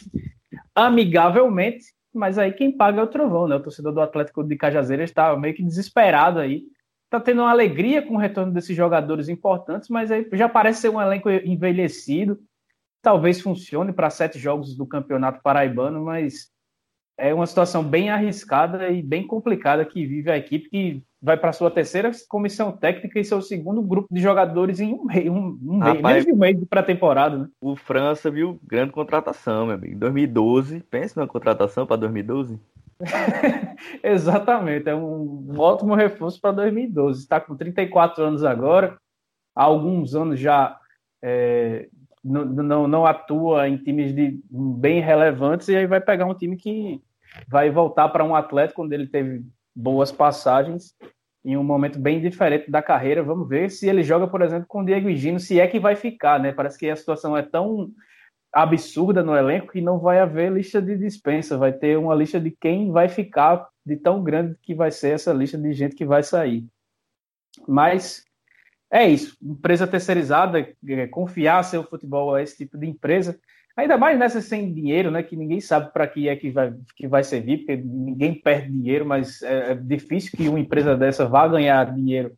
[0.74, 3.56] amigavelmente, mas aí quem paga é o Trovão, né?
[3.56, 6.62] O torcedor do Atlético de Cajazeiras está meio que desesperado aí
[7.10, 10.88] tá tendo uma alegria com o retorno desses jogadores importantes, mas aí já parece ser
[10.88, 12.40] um elenco envelhecido.
[13.02, 16.50] Talvez funcione para sete jogos do Campeonato Paraibano, mas
[17.18, 21.52] é uma situação bem arriscada e bem complicada que vive a equipe que vai para
[21.52, 25.78] sua terceira comissão técnica e seu segundo grupo de jogadores em um mês, um, um
[25.78, 27.38] Rapaz, mês, menos um mês de pré-temporada.
[27.38, 27.48] Né?
[27.60, 29.96] O França viu grande contratação, meu amigo.
[30.00, 32.58] 2012, pensa numa contratação para 2012.
[34.02, 37.20] Exatamente, é um, um ótimo reforço para 2012.
[37.20, 38.98] Está com 34 anos agora,
[39.54, 40.76] há alguns anos já
[41.22, 41.88] é,
[42.24, 46.56] não, não, não, atua em times de, bem relevantes e aí vai pegar um time
[46.56, 47.00] que
[47.48, 50.94] vai voltar para um atleta quando ele teve boas passagens
[51.44, 53.22] em um momento bem diferente da carreira.
[53.22, 55.96] Vamos ver se ele joga, por exemplo, com o Diego Higino, se é que vai
[55.96, 56.52] ficar, né?
[56.52, 57.90] Parece que a situação é tão
[58.52, 62.50] absurda no elenco que não vai haver lista de dispensa, vai ter uma lista de
[62.50, 66.22] quem vai ficar, de tão grande que vai ser essa lista de gente que vai
[66.22, 66.64] sair.
[67.66, 68.24] Mas
[68.90, 73.40] é isso, empresa terceirizada, é, confiar seu futebol a esse tipo de empresa,
[73.76, 77.08] ainda mais nessa sem dinheiro, né, que ninguém sabe para que é que vai, que
[77.08, 81.46] vai servir, porque ninguém perde dinheiro, mas é, é difícil que uma empresa dessa vá
[81.48, 82.36] ganhar dinheiro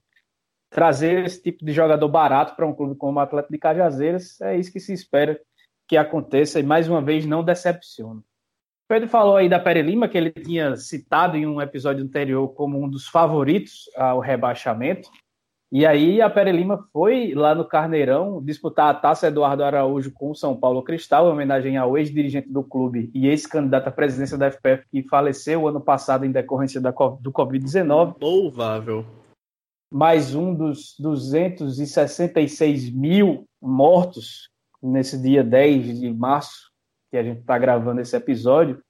[0.70, 4.56] trazer esse tipo de jogador barato para um clube como o Atlético de Cajazeiras, é
[4.58, 5.40] isso que se espera
[5.86, 8.20] que aconteça e mais uma vez não decepciona.
[8.88, 12.82] Pedro falou aí da Pere Lima, que ele tinha citado em um episódio anterior como
[12.82, 15.08] um dos favoritos ao rebaixamento.
[15.74, 20.30] E aí a Pere Lima foi lá no Carneirão disputar a taça Eduardo Araújo com
[20.30, 24.52] o São Paulo Cristal, em homenagem ao ex-dirigente do clube e ex-candidato à presidência da
[24.52, 28.14] FPF que faleceu ano passado em decorrência da, do Covid-19.
[28.22, 29.04] Louvável.
[29.92, 36.70] Mais um dos 266 mil mortos nesse dia 10 de março,
[37.10, 38.80] que a gente está gravando esse episódio,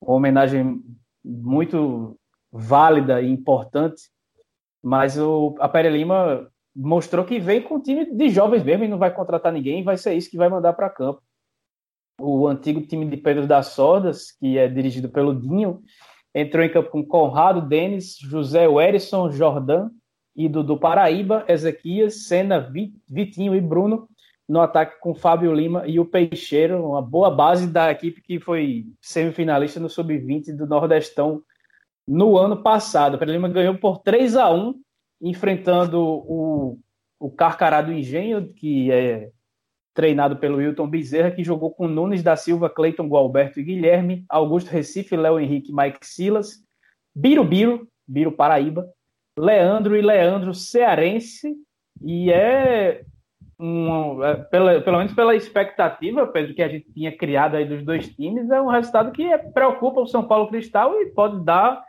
[0.00, 0.80] uma homenagem
[1.24, 2.16] muito
[2.52, 4.02] válida e importante,
[4.86, 8.88] mas o, a Pere Lima mostrou que vem com um time de jovens mesmo e
[8.88, 11.20] não vai contratar ninguém, vai ser isso que vai mandar para campo.
[12.20, 15.82] O antigo time de Pedro das Sordas, que é dirigido pelo Dinho,
[16.32, 19.90] entrou em campo com Conrado, Denis, José Werison, Jordan,
[20.36, 22.72] e do Paraíba, Ezequias, Senna,
[23.08, 24.08] Vitinho e Bruno,
[24.48, 28.86] no ataque com Fábio Lima e o Peixeiro, uma boa base da equipe que foi
[29.00, 31.42] semifinalista no Sub-20 do Nordestão
[32.06, 33.18] no ano passado.
[33.20, 34.74] O Lima ganhou por 3 a 1
[35.20, 36.78] enfrentando o,
[37.18, 39.30] o Carcará do Engenho, que é
[39.94, 44.68] treinado pelo Wilton Bezerra, que jogou com Nunes da Silva, Cleiton Gualberto e Guilherme, Augusto
[44.68, 46.62] Recife, Léo Henrique Mike Silas,
[47.14, 48.86] Biro Biro, Biro Paraíba,
[49.38, 51.56] Leandro e Leandro Cearense,
[52.02, 53.02] e é
[53.58, 57.82] um, é, pela, pelo menos pela expectativa, Pedro, que a gente tinha criado aí dos
[57.82, 61.82] dois times, é um resultado que é, preocupa o São Paulo Cristal e pode dar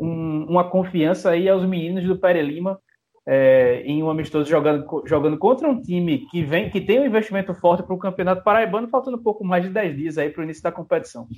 [0.00, 2.80] um, uma confiança aí aos meninos do Pere Lima
[3.26, 7.54] é, em um amistoso jogando, jogando contra um time que vem que tem um investimento
[7.54, 10.44] forte para o Campeonato Paraibano, faltando um pouco mais de 10 dias aí para o
[10.44, 11.28] início da competição.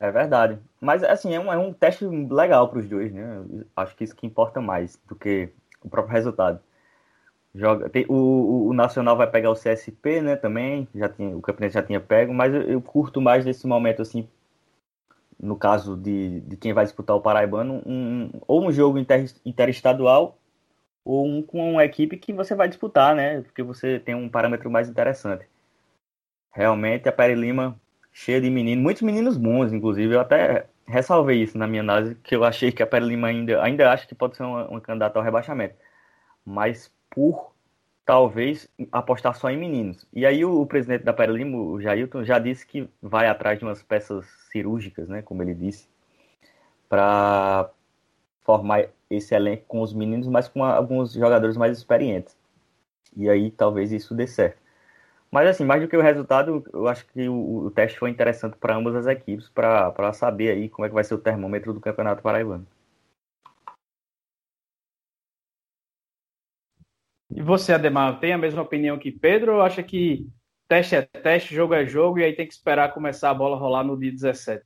[0.00, 0.58] É verdade.
[0.80, 3.44] Mas, assim, é um, é um teste legal para os dois, né?
[3.74, 5.50] Acho que isso que importa mais do que
[5.82, 6.60] o próprio resultado.
[7.54, 11.74] Joga, tem, o, o, Nacional vai pegar o CSP, né, também, já tinha, o campeonato
[11.74, 14.28] já tinha pego, mas eu, eu, curto mais desse momento, assim,
[15.40, 20.38] no caso de, de quem vai disputar o Paraibano, um, ou um jogo inter, interestadual,
[21.04, 24.70] ou um com uma equipe que você vai disputar, né, porque você tem um parâmetro
[24.70, 25.46] mais interessante.
[26.52, 27.80] Realmente, a Pere Lima,
[28.12, 32.34] cheia de meninos, muitos meninos bons, inclusive, eu até ressalvei isso na minha análise, que
[32.34, 35.18] eu achei que a Pere Lima ainda, ainda acho que pode ser uma, uma candidata
[35.18, 35.76] ao rebaixamento.
[36.44, 37.52] Mas por
[38.08, 40.06] talvez apostar só em meninos.
[40.14, 43.66] E aí o, o presidente da Perelimo, o Jailton, já disse que vai atrás de
[43.66, 45.86] umas peças cirúrgicas, né, como ele disse,
[46.88, 47.68] para
[48.40, 52.34] formar esse elenco com os meninos, mas com alguns jogadores mais experientes.
[53.14, 54.58] E aí talvez isso dê certo.
[55.30, 58.56] Mas assim, mais do que o resultado, eu acho que o, o teste foi interessante
[58.56, 61.80] para ambas as equipes, para saber aí como é que vai ser o termômetro do
[61.80, 62.66] Campeonato Paraibano.
[67.38, 70.26] E você, Ademar, tem a mesma opinião que Pedro ou acha que
[70.68, 73.84] teste é teste, jogo é jogo e aí tem que esperar começar a bola rolar
[73.84, 74.60] no dia 17?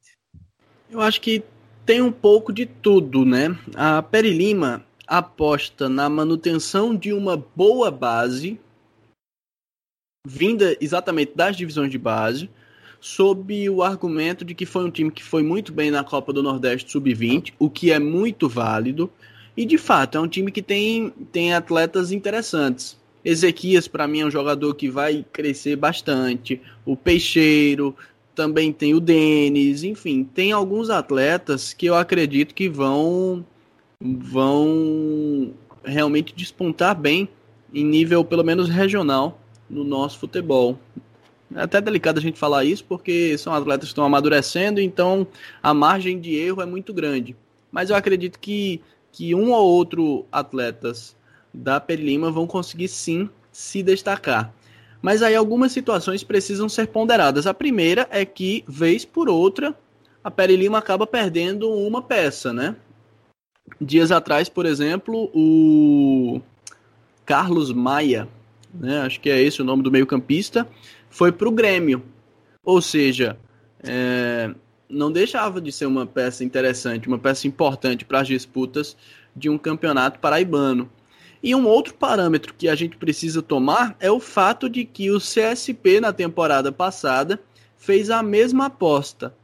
[0.90, 1.44] Eu acho que
[1.85, 3.54] tem um pouco de tudo, né?
[3.76, 8.58] A Peri Lima aposta na manutenção de uma boa base
[10.26, 12.48] vinda exatamente das divisões de base,
[12.98, 16.42] sob o argumento de que foi um time que foi muito bem na Copa do
[16.42, 19.12] Nordeste Sub-20, o que é muito válido.
[19.56, 22.96] E de fato, é um time que tem, tem atletas interessantes.
[23.24, 26.60] Ezequias, para mim, é um jogador que vai crescer bastante.
[26.84, 27.94] O Peixeiro,
[28.34, 33.44] também tem o Denis, enfim, tem alguns atletas que eu acredito que vão
[34.00, 37.28] vão realmente despontar bem
[37.72, 40.78] em nível pelo menos regional no nosso futebol.
[41.54, 45.26] É até delicado a gente falar isso porque são atletas que estão amadurecendo, então
[45.62, 47.36] a margem de erro é muito grande.
[47.70, 48.80] Mas eu acredito que,
[49.12, 51.14] que um ou outro atletas
[51.53, 54.53] da Perilima vão conseguir sim se destacar.
[55.03, 57.46] Mas aí algumas situações precisam ser ponderadas.
[57.46, 59.77] A primeira é que, vez por outra,
[60.25, 62.77] a Perilima acaba perdendo uma peça, né?
[63.81, 66.40] Dias atrás, por exemplo, o
[67.25, 68.29] Carlos Maia,
[68.72, 70.66] né, acho que é esse o nome do meio-campista,
[71.11, 72.03] foi para o Grêmio.
[72.64, 73.37] Ou seja,
[73.83, 74.55] é,
[74.92, 78.96] não deixava de ser uma peça interessante, uma peça importante para as disputas
[79.35, 80.90] de um campeonato paraibano.
[81.42, 85.18] E um outro parâmetro que a gente precisa tomar é o fato de que o
[85.18, 87.40] CSP na temporada passada
[87.76, 89.35] fez a mesma aposta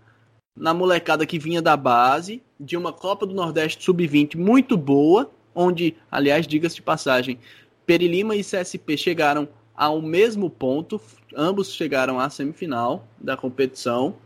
[0.59, 5.97] na molecada que vinha da base, de uma Copa do Nordeste sub-20 muito boa, onde,
[6.11, 7.39] aliás, diga-se de passagem,
[7.87, 11.01] Perilima e CSP chegaram ao mesmo ponto,
[11.35, 14.17] ambos chegaram à semifinal da competição.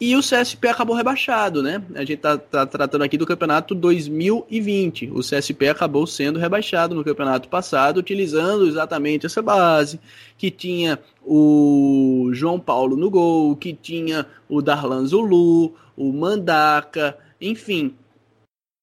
[0.00, 1.82] E o CSP acabou rebaixado, né?
[1.94, 5.10] A gente tá, tá, tratando aqui do campeonato 2020.
[5.12, 10.00] O CSP acabou sendo rebaixado no campeonato passado, utilizando exatamente essa base,
[10.36, 17.94] que tinha o João Paulo no gol, que tinha o Darlan Zulu, o Mandaca, enfim,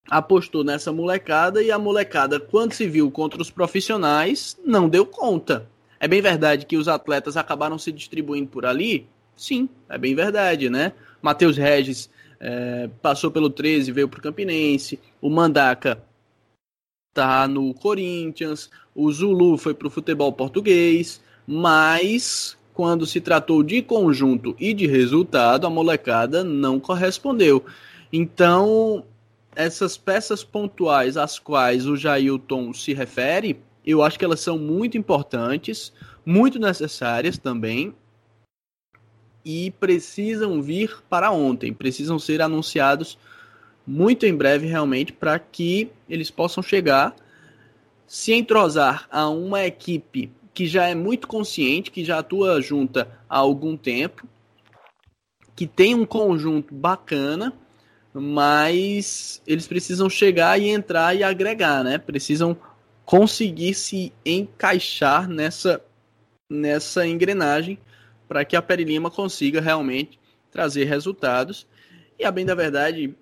[0.10, 5.70] apostou nessa molecada e a molecada, quando se viu contra os profissionais, não deu conta.
[6.00, 9.08] É bem verdade que os atletas acabaram se distribuindo por ali?
[9.42, 10.94] Sim, é bem verdade, né?
[11.20, 15.00] Matheus Regis é, passou pelo 13, veio para o Campinense.
[15.20, 16.00] O Mandaca
[17.12, 18.70] tá no Corinthians.
[18.94, 21.20] O Zulu foi para o futebol português.
[21.48, 27.66] Mas quando se tratou de conjunto e de resultado, a molecada não correspondeu.
[28.14, 29.04] Então,
[29.56, 35.00] essas peças pontuais às quais o Jailton se refere, eu acho que elas são muito
[35.00, 35.92] importantes,
[36.24, 37.96] muito necessárias também,
[39.44, 43.18] e precisam vir para ontem, precisam ser anunciados
[43.86, 47.16] muito em breve realmente para que eles possam chegar,
[48.06, 53.38] se entrosar a uma equipe que já é muito consciente, que já atua junta há
[53.38, 54.28] algum tempo,
[55.56, 57.54] que tem um conjunto bacana
[58.14, 61.98] mas eles precisam chegar e entrar e agregar, né?
[61.98, 62.58] Precisam
[63.06, 65.82] conseguir se encaixar nessa
[66.50, 67.80] nessa engrenagem
[68.32, 70.18] para que a Perilima consiga realmente
[70.50, 71.68] trazer resultados.
[72.18, 73.14] E a bem da verdade,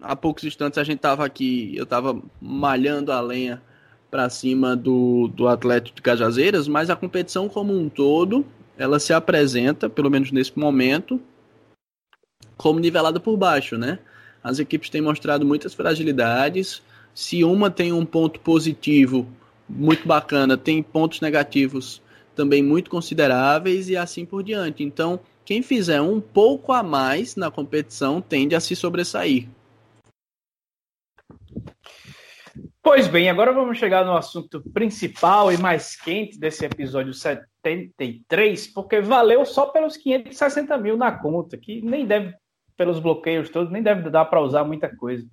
[0.00, 3.62] há poucos instantes a gente estava aqui, eu estava malhando a lenha
[4.10, 8.44] para cima do, do Atlético de Cajazeiras, mas a competição como um todo,
[8.76, 11.22] ela se apresenta, pelo menos nesse momento,
[12.56, 14.00] como nivelada por baixo, né?
[14.42, 16.82] As equipes têm mostrado muitas fragilidades.
[17.14, 19.28] Se uma tem um ponto positivo
[19.68, 22.02] muito bacana, tem pontos negativos
[22.36, 24.84] também muito consideráveis e assim por diante.
[24.84, 29.48] Então, quem fizer um pouco a mais na competição tende a se sobressair.
[32.82, 39.00] Pois bem, agora vamos chegar no assunto principal e mais quente desse episódio 73, porque
[39.00, 42.32] valeu só pelos 560 mil na conta, que nem deve
[42.76, 45.26] pelos bloqueios todos, nem deve dar para usar muita coisa.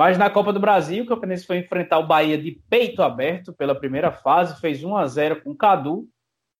[0.00, 3.74] Mas na Copa do Brasil, o Campinense foi enfrentar o Bahia de peito aberto pela
[3.74, 6.08] primeira fase, fez 1 a 0 com o Cadu,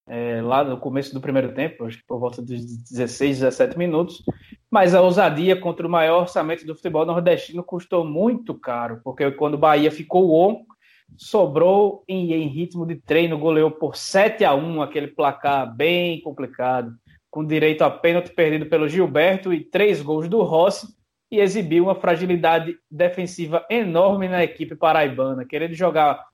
[0.06, 4.22] é, lá no começo do primeiro tempo, acho que por volta dos 16, 17 minutos.
[4.70, 9.54] Mas a ousadia contra o maior orçamento do futebol nordestino custou muito caro, porque quando
[9.54, 10.62] o Bahia ficou on,
[11.16, 16.92] sobrou em, em ritmo de treino, goleou por 7 a 1 aquele placar bem complicado,
[17.30, 20.99] com direito a pênalti perdido pelo Gilberto e três gols do Rossi,
[21.30, 26.28] e exibiu uma fragilidade defensiva enorme na equipe paraibana, querendo jogar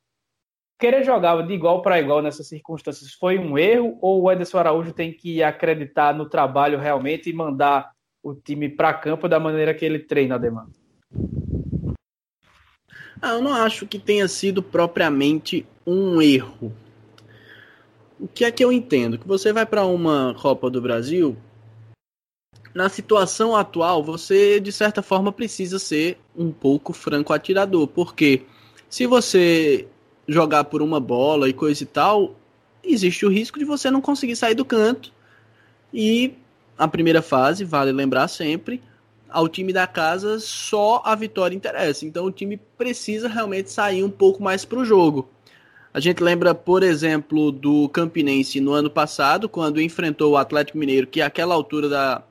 [0.78, 4.92] querer jogar de igual para igual nessas circunstâncias foi um erro ou o Ederson Araújo
[4.92, 7.90] tem que acreditar no trabalho realmente e mandar
[8.22, 10.66] o time para campo da maneira que ele treina, Ademar?
[13.22, 16.72] Ah, eu não acho que tenha sido propriamente um erro.
[18.20, 19.18] O que é que eu entendo?
[19.18, 21.36] Que você vai para uma Copa do Brasil,
[22.76, 28.42] na situação atual, você de certa forma precisa ser um pouco franco atirador, porque
[28.86, 29.88] se você
[30.28, 32.36] jogar por uma bola e coisa e tal,
[32.84, 35.10] existe o risco de você não conseguir sair do canto.
[35.90, 36.34] E
[36.76, 38.82] a primeira fase, vale lembrar sempre,
[39.30, 42.04] ao time da casa só a vitória interessa.
[42.04, 45.26] Então o time precisa realmente sair um pouco mais para o jogo.
[45.94, 51.06] A gente lembra, por exemplo, do Campinense no ano passado, quando enfrentou o Atlético Mineiro,
[51.06, 52.22] que àquela altura da,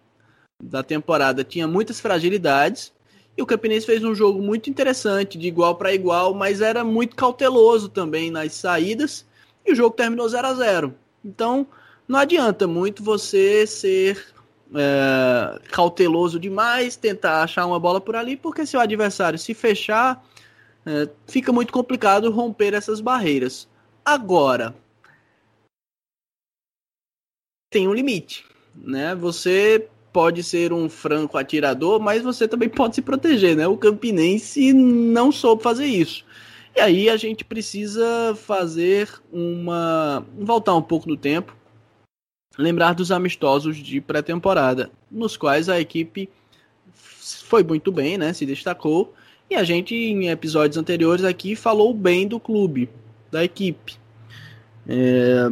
[0.61, 2.93] da temporada tinha muitas fragilidades.
[3.37, 7.15] E o Campinense fez um jogo muito interessante, de igual para igual, mas era muito
[7.15, 9.25] cauteloso também nas saídas.
[9.65, 11.67] E o jogo terminou 0 a 0 Então,
[12.07, 14.33] não adianta muito você ser
[14.73, 20.23] é, cauteloso demais, tentar achar uma bola por ali, porque se o adversário se fechar,
[20.85, 23.67] é, fica muito complicado romper essas barreiras.
[24.03, 24.73] Agora,
[27.69, 29.13] tem um limite, né?
[29.15, 33.67] Você pode ser um franco atirador, mas você também pode se proteger, né?
[33.67, 36.23] O Campinense não soube fazer isso.
[36.73, 40.25] E aí a gente precisa fazer uma.
[40.39, 41.53] voltar um pouco no tempo,
[42.57, 46.29] lembrar dos amistosos de pré-temporada, nos quais a equipe
[46.93, 48.31] foi muito bem, né?
[48.31, 49.13] Se destacou.
[49.49, 52.89] E a gente, em episódios anteriores aqui, falou bem do clube,
[53.29, 53.97] da equipe.
[54.87, 55.51] É...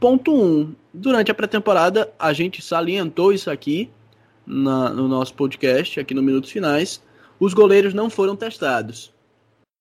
[0.00, 0.36] Ponto 1.
[0.36, 3.90] Um, durante a pré-temporada, a gente salientou isso aqui
[4.46, 7.02] na, no nosso podcast, aqui no Minutos Finais.
[7.38, 9.12] Os goleiros não foram testados.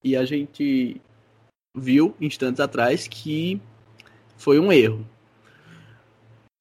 [0.03, 1.01] E a gente
[1.75, 3.59] viu, instantes atrás, que
[4.37, 5.05] foi um erro.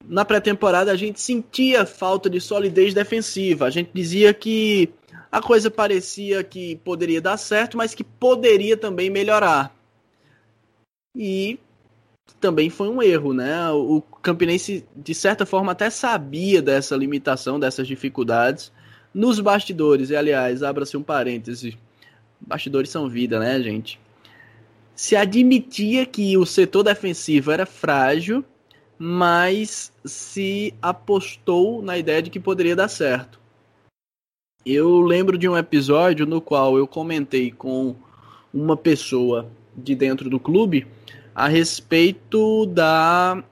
[0.07, 3.67] Na pré-temporada, a gente sentia falta de solidez defensiva.
[3.67, 4.93] A gente dizia que
[5.31, 9.75] a coisa parecia que poderia dar certo, mas que poderia também melhorar.
[11.17, 11.59] E
[12.41, 13.71] também foi um erro, né?
[13.71, 18.71] O Campinense, de certa forma, até sabia dessa limitação, dessas dificuldades.
[19.15, 21.79] Nos bastidores, e aliás, abra-se um parêntese,
[22.41, 23.99] bastidores são vida, né, gente?
[24.95, 28.45] Se admitia que o setor defensivo era frágil,
[28.99, 33.41] mas se apostou na ideia de que poderia dar certo.
[34.67, 37.95] Eu lembro de um episódio no qual eu comentei com
[38.53, 40.87] uma pessoa de dentro do clube
[41.35, 43.43] a respeito da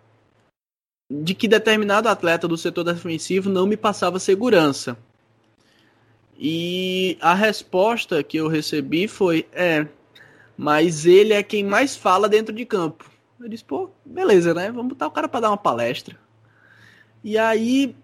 [1.11, 4.97] de que determinado atleta do setor defensivo não me passava segurança.
[6.39, 9.87] E a resposta que eu recebi foi: é,
[10.57, 13.11] mas ele é quem mais fala dentro de campo.
[13.39, 14.71] Eu disse: pô, beleza, né?
[14.71, 16.17] Vamos botar o cara para dar uma palestra.
[17.23, 17.95] E aí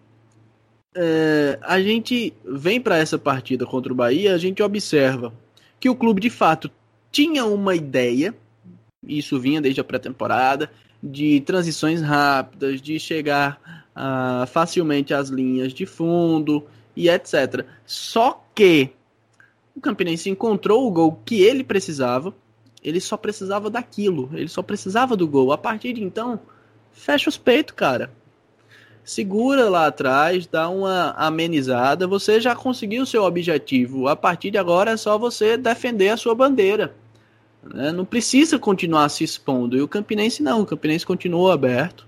[0.95, 5.33] é, a gente vem para essa partida contra o Bahia, a gente observa
[5.81, 6.71] que o clube de fato
[7.11, 8.35] tinha uma ideia
[9.07, 10.71] isso vinha desde a pré-temporada,
[11.03, 17.65] de transições rápidas, de chegar uh, facilmente às linhas de fundo e etc.
[17.87, 18.91] Só que
[19.77, 22.35] o Campinense encontrou o gol que ele precisava,
[22.83, 25.53] ele só precisava daquilo, ele só precisava do gol.
[25.53, 26.41] A partir de então,
[26.93, 28.11] fecha os peitos, cara.
[29.05, 34.09] Segura lá atrás, dá uma amenizada, você já conseguiu o seu objetivo.
[34.09, 36.95] A partir de agora é só você defender a sua bandeira.
[37.63, 37.93] Né?
[37.93, 39.77] Não precisa continuar se expondo.
[39.77, 42.07] E o Campinense não, o Campinense continuou aberto.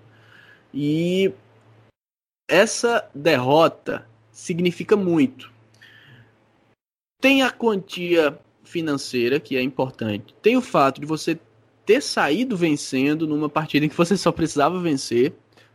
[0.73, 1.33] E
[2.49, 5.51] essa derrota significa muito.
[7.21, 10.35] Tem a quantia financeira, que é importante.
[10.41, 11.39] Tem o fato de você
[11.85, 15.33] ter saído vencendo numa partida em que você só precisava vencer.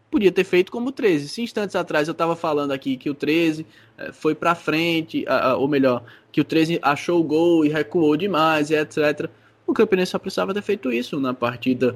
[0.09, 1.27] Podia ter feito como o 13.
[1.27, 3.65] Se instantes atrás eu estava falando aqui que o 13
[3.97, 5.25] eh, foi para frente,
[5.57, 9.29] ou melhor, que o 13 achou o gol e recuou demais, etc.
[9.67, 11.95] O Campinense só precisava ter feito isso na partida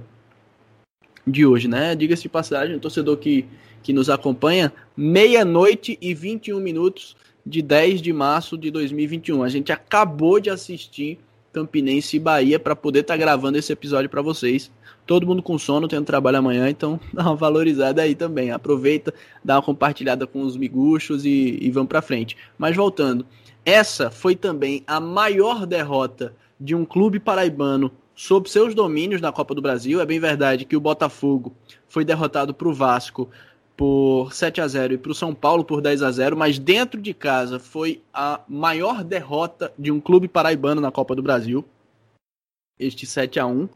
[1.25, 1.95] de hoje, né?
[1.95, 3.45] Diga-se de passagem, o torcedor que,
[3.83, 7.15] que nos acompanha, meia-noite e 21 minutos
[7.45, 9.43] de 10 de março de 2021.
[9.43, 11.19] A gente acabou de assistir
[11.51, 14.71] Campinense e Bahia para poder estar tá gravando esse episódio para vocês.
[15.05, 18.51] Todo mundo com sono, tendo trabalho amanhã, então dá uma valorizada aí também.
[18.51, 19.13] Aproveita,
[19.43, 22.37] dá uma compartilhada com os miguxos e, e vamos para frente.
[22.57, 23.25] Mas voltando,
[23.65, 29.55] essa foi também a maior derrota de um clube paraibano sob seus domínios na Copa
[29.55, 30.01] do Brasil.
[30.01, 31.55] É bem verdade que o Botafogo
[31.87, 33.29] foi derrotado para o Vasco
[33.77, 36.99] por 7 a 0 e para o São Paulo por 10 a 0, mas dentro
[36.99, 41.63] de casa foi a maior derrota de um clube paraibano na Copa do Brasil.
[42.77, 43.69] Este 7 a 1.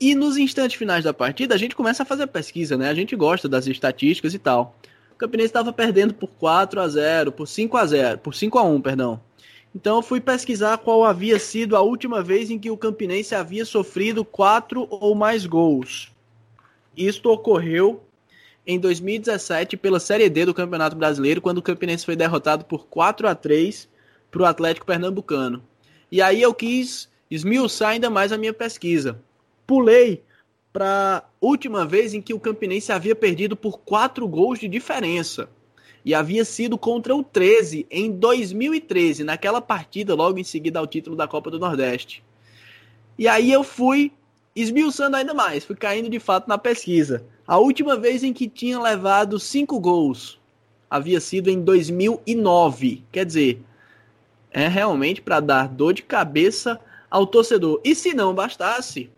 [0.00, 2.88] E nos instantes finais da partida, a gente começa a fazer pesquisa, né?
[2.88, 4.74] A gente gosta das estatísticas e tal.
[5.12, 8.62] O Campinense estava perdendo por 4 a 0, por 5 a 0, por 5 a
[8.62, 9.20] 1, perdão.
[9.74, 14.24] Então fui pesquisar qual havia sido a última vez em que o Campinense havia sofrido
[14.24, 16.12] quatro ou mais gols.
[16.96, 18.02] Isto ocorreu
[18.66, 23.28] em 2017 pela Série D do Campeonato Brasileiro, quando o Campinense foi derrotado por 4
[23.28, 23.88] a 3
[24.30, 25.62] para o Atlético Pernambucano.
[26.10, 29.20] E aí eu quis esmiuçar ainda mais a minha pesquisa.
[29.66, 30.22] Pulei
[30.72, 35.48] para última vez em que o Campinense havia perdido por 4 gols de diferença.
[36.04, 41.14] E havia sido contra o 13 em 2013, naquela partida logo em seguida ao título
[41.14, 42.22] da Copa do Nordeste.
[43.18, 44.12] E aí eu fui
[44.54, 47.24] esmiuçando ainda mais, fui caindo de fato na pesquisa.
[47.46, 50.40] A última vez em que tinha levado cinco gols
[50.90, 53.04] havia sido em 2009.
[53.12, 53.62] Quer dizer,
[54.50, 57.80] é realmente para dar dor de cabeça ao torcedor.
[57.84, 59.10] E se não bastasse,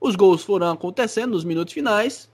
[0.00, 2.30] os gols foram acontecendo nos minutos finais.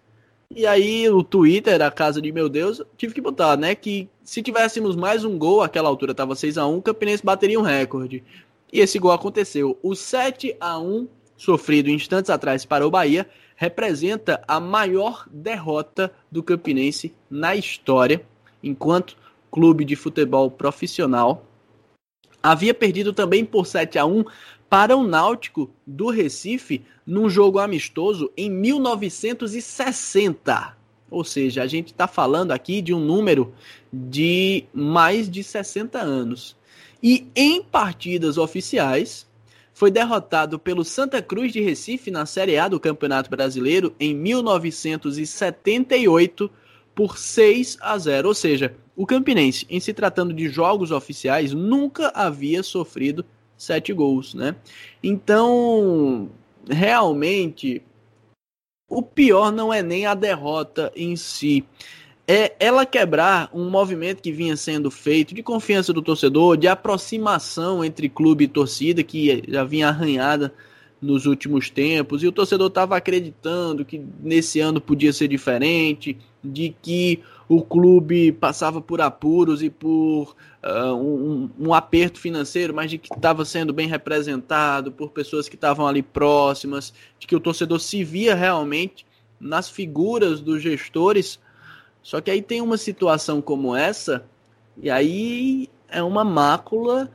[0.56, 4.40] E aí o Twitter, a casa de meu Deus, tive que botar, né, que se
[4.40, 8.22] tivéssemos mais um gol, aquela altura estava 6 a 1, o Campinense bateria um recorde.
[8.72, 9.76] E esse gol aconteceu.
[9.82, 16.40] O 7 a 1 sofrido instantes atrás para o Bahia representa a maior derrota do
[16.40, 18.24] Campinense na história,
[18.62, 19.16] enquanto
[19.50, 21.44] clube de futebol profissional.
[22.40, 24.24] Havia perdido também por 7 a 1
[24.68, 30.76] para o Náutico do Recife num jogo amistoso em 1960.
[31.10, 33.54] Ou seja, a gente está falando aqui de um número
[33.92, 36.56] de mais de 60 anos.
[37.02, 39.26] E em partidas oficiais,
[39.74, 46.50] foi derrotado pelo Santa Cruz de Recife na Série A do Campeonato Brasileiro em 1978
[46.94, 48.28] por 6 a 0.
[48.28, 53.26] Ou seja, o Campinense, em se tratando de jogos oficiais, nunca havia sofrido
[53.56, 54.54] sete gols, né?
[55.02, 56.30] Então,
[56.68, 57.82] realmente,
[58.88, 61.64] o pior não é nem a derrota em si,
[62.26, 67.84] é ela quebrar um movimento que vinha sendo feito de confiança do torcedor, de aproximação
[67.84, 70.52] entre clube e torcida, que já vinha arranhada
[71.04, 76.74] nos últimos tempos, e o torcedor estava acreditando que nesse ano podia ser diferente, de
[76.80, 82.98] que o clube passava por apuros e por uh, um, um, aperto financeiro, mas de
[82.98, 87.80] que estava sendo bem representado por pessoas que estavam ali próximas, de que o torcedor
[87.80, 89.06] se via realmente
[89.38, 91.38] nas figuras dos gestores.
[92.02, 94.24] Só que aí tem uma situação como essa,
[94.82, 97.10] e aí é uma mácula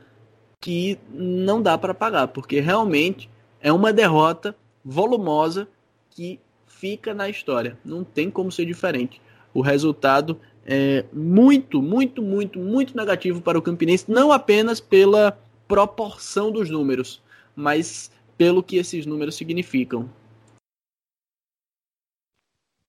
[0.60, 3.28] que não dá para pagar, porque realmente
[3.60, 5.68] é uma derrota volumosa
[6.10, 7.78] que fica na história.
[7.84, 9.20] Não tem como ser diferente.
[9.52, 16.50] O resultado é muito, muito, muito, muito negativo para o Campinense, não apenas pela proporção
[16.50, 17.22] dos números,
[17.54, 20.08] mas pelo que esses números significam.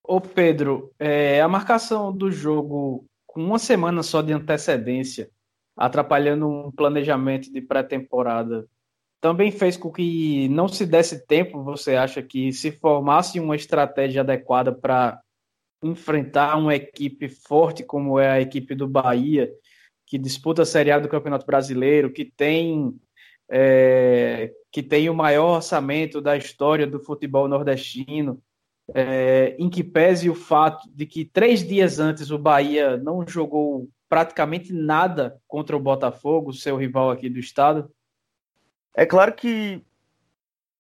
[0.04, 5.30] Ô Pedro, é, a marcação do jogo com uma semana só de antecedência,
[5.76, 8.68] atrapalhando um planejamento de pré-temporada,
[9.22, 14.22] também fez com que não se desse tempo, você acha que se formasse uma estratégia
[14.22, 15.22] adequada para
[15.84, 19.52] enfrentar uma equipe forte como é a equipe do Bahia,
[20.08, 23.00] que disputa a Série A do Campeonato Brasileiro, que tem
[23.50, 28.42] é, que tem o maior orçamento da história do futebol nordestino,
[28.94, 33.88] é, em que pese o fato de que três dias antes o Bahia não jogou
[34.10, 37.90] praticamente nada contra o Botafogo, seu rival aqui do estado?
[38.94, 39.84] É claro que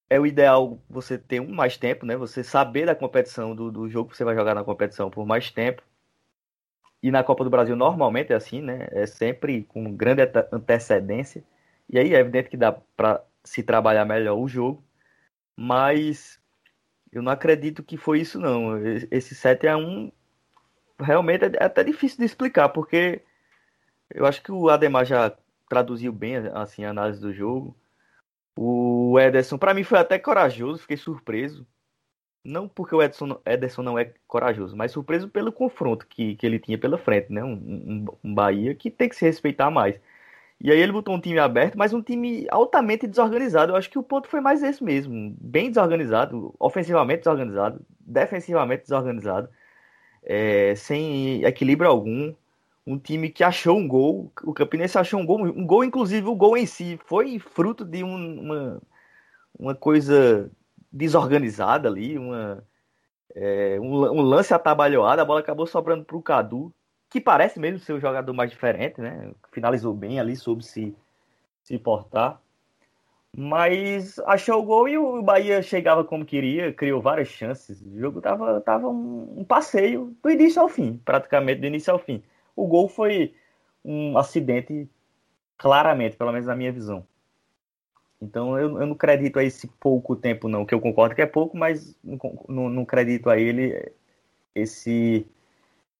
[0.09, 2.15] é o ideal você ter um mais tempo, né?
[2.17, 5.49] Você saber da competição, do, do jogo que você vai jogar na competição por mais
[5.51, 5.81] tempo.
[7.01, 8.87] E na Copa do Brasil normalmente é assim, né?
[8.91, 11.43] É sempre com grande antecedência.
[11.89, 14.83] E aí é evidente que dá para se trabalhar melhor o jogo.
[15.55, 16.39] Mas
[17.11, 18.77] eu não acredito que foi isso, não.
[19.11, 20.11] Esse 7 a 1
[20.99, 23.21] realmente é até difícil de explicar, porque
[24.13, 25.35] eu acho que o Ademar já
[25.69, 27.75] traduziu bem assim, a análise do jogo.
[28.55, 31.65] O Ederson, para mim, foi até corajoso, fiquei surpreso.
[32.43, 36.77] Não porque o Ederson não é corajoso, mas surpreso pelo confronto que, que ele tinha
[36.77, 37.43] pela frente, né?
[37.43, 39.99] Um, um, um Bahia que tem que se respeitar mais.
[40.59, 43.71] E aí ele botou um time aberto, mas um time altamente desorganizado.
[43.71, 45.35] Eu acho que o ponto foi mais esse mesmo.
[45.41, 49.49] Bem desorganizado, ofensivamente desorganizado, defensivamente desorganizado,
[50.23, 52.33] é, sem equilíbrio algum.
[52.85, 56.35] Um time que achou um gol, o Campinense achou um gol, um gol, inclusive o
[56.35, 58.81] gol em si, foi fruto de um, uma,
[59.57, 60.51] uma coisa
[60.91, 62.65] desorganizada ali, uma,
[63.35, 66.73] é, um, um, lance atabalhoado, a bola acabou sobrando para o Cadu,
[67.09, 69.31] que parece mesmo ser o jogador mais diferente, né?
[69.51, 70.95] Finalizou bem ali, soube se,
[71.63, 72.41] se portar.
[73.35, 77.81] Mas achou o gol e o Bahia chegava como queria, criou várias chances.
[77.81, 81.99] O jogo tava, tava um, um passeio do início ao fim, praticamente do início ao
[81.99, 82.21] fim.
[82.55, 83.33] O gol foi
[83.83, 84.89] um acidente,
[85.57, 87.05] claramente, pelo menos na minha visão.
[88.21, 91.25] Então eu, eu não acredito a esse pouco tempo, não, que eu concordo que é
[91.25, 91.97] pouco, mas
[92.47, 93.91] não, não, acredito a ele
[94.53, 95.25] esse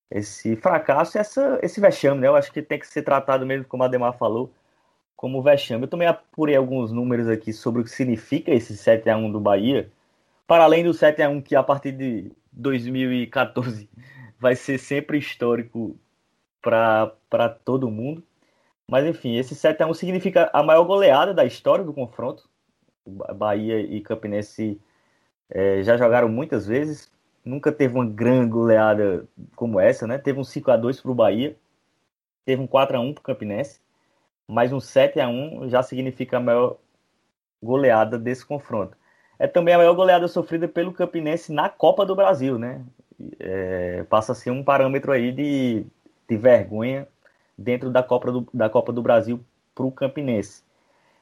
[0.10, 2.28] esse fracasso, essa, esse vexame, né?
[2.28, 4.52] Eu acho que tem que ser tratado mesmo, como a Ademar falou,
[5.16, 5.84] como vexame.
[5.84, 9.40] Eu também apurei alguns números aqui sobre o que significa esse 7 a 1 do
[9.40, 9.90] Bahia,
[10.46, 13.90] para além do 7 a 1 que a partir de 2014
[14.38, 15.98] vai ser sempre histórico
[16.62, 18.24] para todo mundo.
[18.88, 22.50] Mas enfim, esse 7 a 1 significa a maior goleada da história do confronto.
[23.36, 24.80] Bahia e Campinense
[25.50, 27.12] é, já jogaram muitas vezes,
[27.44, 30.18] nunca teve uma grande goleada como essa, né?
[30.18, 31.58] Teve um 5 a 2 para o Bahia,
[32.46, 33.80] teve um 4 a 1 para o Campinense,
[34.48, 36.78] mas um 7 a 1 já significa a maior
[37.62, 38.98] goleada desse confronto.
[39.40, 42.86] É também a maior goleada sofrida pelo Campinense na Copa do Brasil, né?
[43.40, 45.86] É, passa a ser um parâmetro aí de,
[46.32, 47.08] de vergonha
[47.58, 49.44] dentro da Copa do, da Copa do Brasil
[49.76, 50.64] para o Campinense.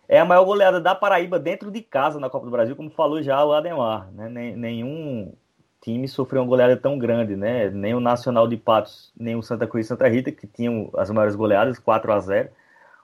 [0.07, 3.21] É a maior goleada da Paraíba dentro de casa na Copa do Brasil, como falou
[3.21, 4.11] já o Ademar.
[4.11, 4.53] Né?
[4.55, 5.33] Nenhum
[5.81, 7.69] time sofreu uma goleada tão grande, né?
[7.69, 11.09] Nem o Nacional de Patos, nem o Santa Cruz e Santa Rita, que tinham as
[11.09, 12.49] maiores goleadas, 4 a 0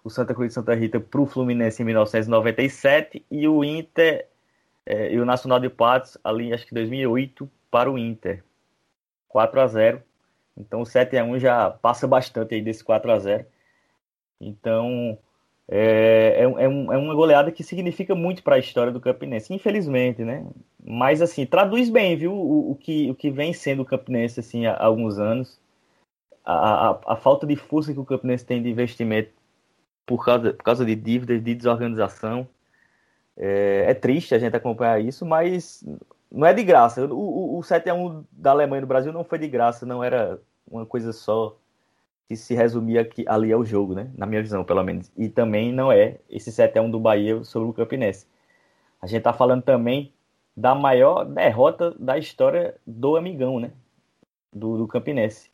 [0.03, 4.27] O Santa Cruz e Santa Rita para o Fluminense em 1997 e o Inter
[4.85, 8.43] é, e o Nacional de Patos ali, acho que 2008, para o Inter.
[9.27, 10.03] 4 a 0
[10.57, 13.45] então o 7 a 1 já passa bastante aí desse 4 a 0
[14.39, 15.17] Então
[15.67, 19.53] é, é, é, um, é uma goleada que significa muito para a história do Campinense,
[19.53, 20.45] infelizmente, né?
[20.83, 24.65] Mas assim, traduz bem, viu, o, o, que, o que vem sendo o Campinense assim,
[24.67, 25.59] há, há alguns anos.
[26.45, 29.31] A, a, a, falta de força que o Campinense tem de investimento
[30.05, 32.47] por causa, por causa de dívidas, de desorganização.
[33.35, 35.83] É, é triste a gente acompanhar isso, mas
[36.35, 37.05] não é de graça.
[37.05, 40.85] O, o, o 7x1 da Alemanha no Brasil não foi de graça, não era uma
[40.85, 41.57] coisa só
[42.27, 44.11] que se resumia aqui, ali ao jogo, né?
[44.17, 45.11] Na minha visão, pelo menos.
[45.15, 48.27] E também não é esse 7x1 do Bahia sobre o Campinense.
[49.01, 50.11] A gente tá falando também
[50.57, 53.71] da maior derrota da história do Amigão, né?
[54.51, 55.49] Do, do Campinense.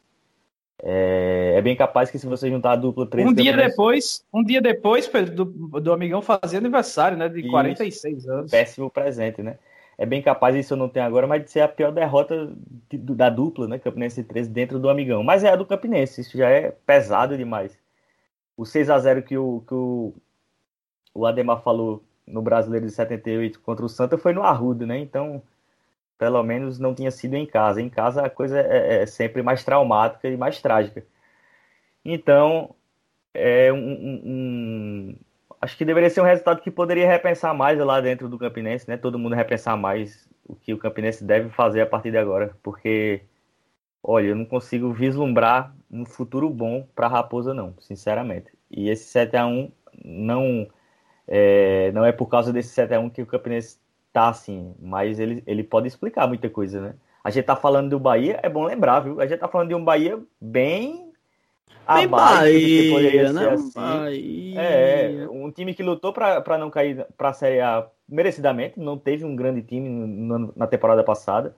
[0.83, 4.43] É, é, bem capaz que se você juntar a dupla 3 Um dia depois, um
[4.43, 7.29] dia depois, Pedro, do, do Amigão fazer aniversário, né?
[7.29, 8.51] De Isso, 46 anos.
[8.51, 9.57] Péssimo presente, né?
[10.01, 12.51] É bem capaz, isso eu não tenho agora, mas de ser a pior derrota
[12.89, 13.77] de, da dupla, né?
[13.77, 15.23] Campinense 13 dentro do Amigão.
[15.23, 17.77] Mas é a do Campinense, isso já é pesado demais.
[18.57, 20.15] O 6 a 0 que o, que o,
[21.13, 24.97] o Ademar falou no Brasileiro de 78 contra o Santa foi no Arruda, né?
[24.97, 25.39] Então,
[26.17, 27.79] pelo menos não tinha sido em casa.
[27.79, 31.05] Em casa a coisa é, é sempre mais traumática e mais trágica.
[32.03, 32.73] Então,
[33.35, 35.15] é um,
[35.61, 38.97] acho que deveria ser um resultado que poderia repensar mais lá dentro do Campinense, né?
[38.97, 43.21] Todo mundo repensar mais o que o Campinense deve fazer a partir de agora, porque
[44.03, 48.51] olha, eu não consigo vislumbrar um futuro bom para Raposa não, sinceramente.
[48.69, 49.71] E esse 7 a 1
[50.03, 50.67] não
[51.27, 53.79] é, não é por causa desse 7 a 1 que o Campinense
[54.11, 56.95] tá assim, mas ele, ele pode explicar muita coisa, né?
[57.23, 59.21] A gente tá falando do Bahia, é bom lembrar, viu?
[59.21, 61.10] A gente tá falando de um Bahia bem
[61.93, 63.49] Bem Bahia, né?
[63.49, 63.79] Assim.
[63.79, 64.61] Bahia.
[64.61, 69.25] É, um time que lutou para não cair para a Série A merecidamente, não teve
[69.25, 69.89] um grande time
[70.55, 71.55] na temporada passada.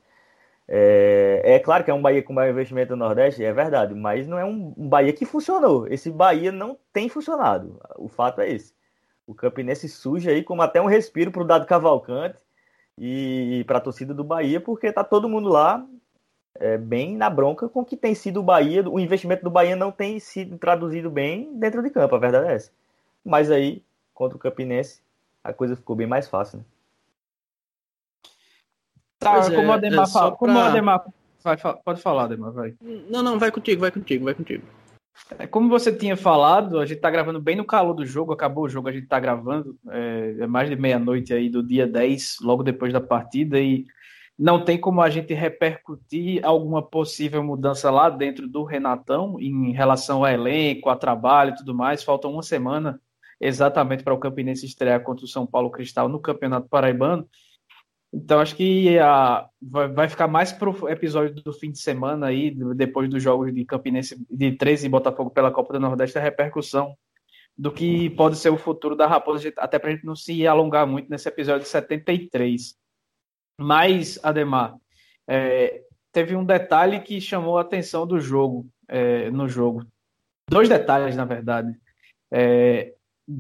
[0.68, 4.28] É, é, claro que é um Bahia com maior investimento no Nordeste, é verdade, mas
[4.28, 5.88] não é um, um Bahia que funcionou.
[5.88, 7.80] Esse Bahia não tem funcionado.
[7.98, 8.74] O fato é esse.
[9.28, 12.40] O Campinense surge aí como até um respiro para o Dado Cavalcante
[12.98, 15.86] e para a torcida do Bahia, porque tá todo mundo lá
[16.56, 18.88] é, bem na bronca com o que tem sido o Bahia.
[18.88, 22.56] O investimento do Bahia não tem sido traduzido bem dentro de campo, a verdade é
[22.56, 22.72] essa.
[23.24, 23.84] Mas aí,
[24.14, 25.02] contra o Campinense,
[25.44, 26.60] a coisa ficou bem mais fácil.
[26.60, 26.66] Né?
[29.20, 30.62] Tá, pois como é, o Ademar, é fala, como pra...
[30.62, 31.06] o Ademar
[31.44, 32.76] vai, pode falar, Ademar, vai.
[33.10, 34.64] Não, não, vai contigo, vai contigo, vai contigo.
[35.38, 38.66] É, como você tinha falado, a gente tá gravando bem no calor do jogo, acabou
[38.66, 42.38] o jogo, a gente tá gravando, é, é mais de meia-noite aí do dia 10,
[42.42, 43.86] logo depois da partida, e
[44.38, 50.26] não tem como a gente repercutir alguma possível mudança lá dentro do Renatão em relação
[50.26, 52.04] ao elenco, a trabalho e tudo mais.
[52.04, 53.00] Falta uma semana
[53.40, 57.28] exatamente para o Campinense estrear contra o São Paulo Cristal no Campeonato Paraibano.
[58.12, 62.28] Então acho que a, vai, vai, ficar mais para o episódio do fim de semana
[62.28, 66.22] aí, depois dos jogos de Campinense de 13 e Botafogo pela Copa do Nordeste, a
[66.22, 66.96] repercussão
[67.58, 70.88] do que pode ser o futuro da Raposa, até para a gente não se alongar
[70.88, 72.76] muito nesse episódio de 73.
[73.60, 74.76] Mas, Ademar,
[75.28, 79.86] é, teve um detalhe que chamou a atenção do jogo, é, no jogo.
[80.50, 81.74] Dois detalhes, na verdade.
[82.32, 82.94] É,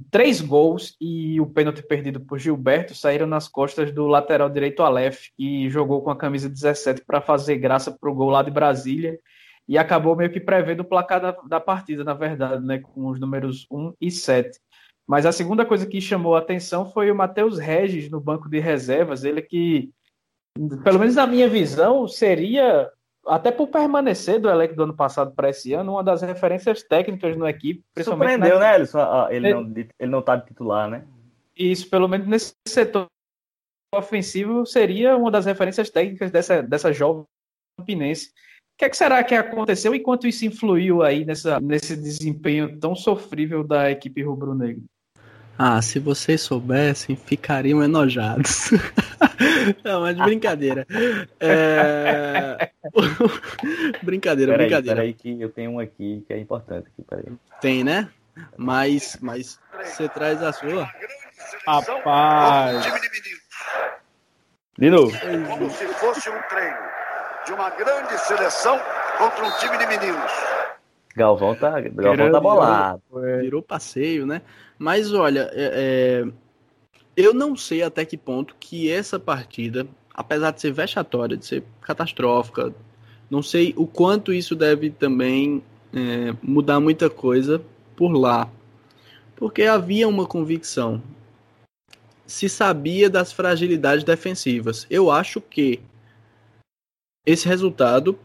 [0.09, 5.27] três gols e o pênalti perdido por Gilberto saíram nas costas do lateral direito Aleph,
[5.35, 9.19] que jogou com a camisa 17 para fazer graça para o gol lá de Brasília
[9.67, 13.19] e acabou meio que prevendo o placar da, da partida, na verdade, né, com os
[13.19, 14.59] números 1 e 7.
[15.07, 18.59] Mas a segunda coisa que chamou a atenção foi o Matheus Regis no banco de
[18.59, 19.91] reservas, ele que,
[20.83, 22.91] pelo menos na minha visão, seria,
[23.25, 27.35] até por permanecer do elenco do ano passado para esse ano, uma das referências técnicas
[27.35, 27.83] no equipe.
[27.99, 28.99] Surpreendeu, né, Alisson?
[28.99, 31.05] Ah, ele, ele, não, ele não tá de titular, né?
[31.55, 33.07] Isso, pelo menos nesse setor
[33.93, 37.25] ofensivo, seria uma das referências técnicas dessa, dessa jovem
[37.77, 38.29] Campinense.
[38.29, 42.79] O que, é que, será que aconteceu e quanto isso influiu aí nessa, nesse desempenho
[42.79, 44.81] tão sofrível da equipe rubro-negra?
[45.57, 48.71] Ah, se vocês soubessem, ficariam enojados.
[49.83, 50.85] Não, mas de brincadeira.
[51.39, 52.71] É...
[54.01, 54.95] brincadeira, peraí, brincadeira.
[54.95, 56.87] Peraí que eu tenho um aqui que é importante.
[56.87, 57.25] Aqui, peraí.
[57.61, 58.09] Tem, né?
[58.57, 60.89] Mas, mas você traz a sua?
[61.67, 62.85] Rapaz.
[64.77, 65.15] De novo.
[65.47, 66.77] Como se fosse um treino
[67.45, 68.79] de uma grande seleção
[69.17, 70.31] contra um time de meninos.
[71.15, 73.01] Galvão tá, Galvão tá bolado.
[73.41, 74.41] Virou passeio, né?
[74.77, 76.31] Mas olha, é, é,
[77.15, 81.63] eu não sei até que ponto que essa partida, apesar de ser vexatória, de ser
[81.81, 82.73] catastrófica,
[83.29, 87.61] não sei o quanto isso deve também é, mudar muita coisa
[87.95, 88.49] por lá.
[89.35, 91.01] Porque havia uma convicção.
[92.25, 94.87] Se sabia das fragilidades defensivas.
[94.89, 95.79] Eu acho que
[97.25, 98.17] esse resultado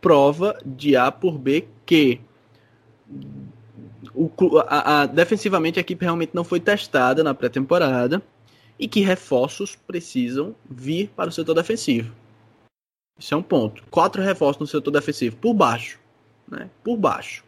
[0.00, 2.20] prova de A por B que
[4.14, 4.30] o,
[4.66, 8.22] a, a, defensivamente a equipe realmente não foi testada na pré-temporada
[8.78, 12.12] e que reforços precisam vir para o setor defensivo.
[13.18, 13.82] Isso é um ponto.
[13.90, 15.98] Quatro reforços no setor defensivo, por baixo.
[16.48, 16.70] Né?
[16.84, 17.44] Por baixo.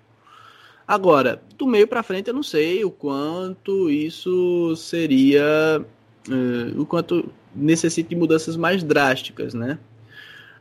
[0.87, 5.85] Agora, do meio para frente, eu não sei o quanto isso seria.
[6.29, 9.79] Uh, o quanto necessita de mudanças mais drásticas, né?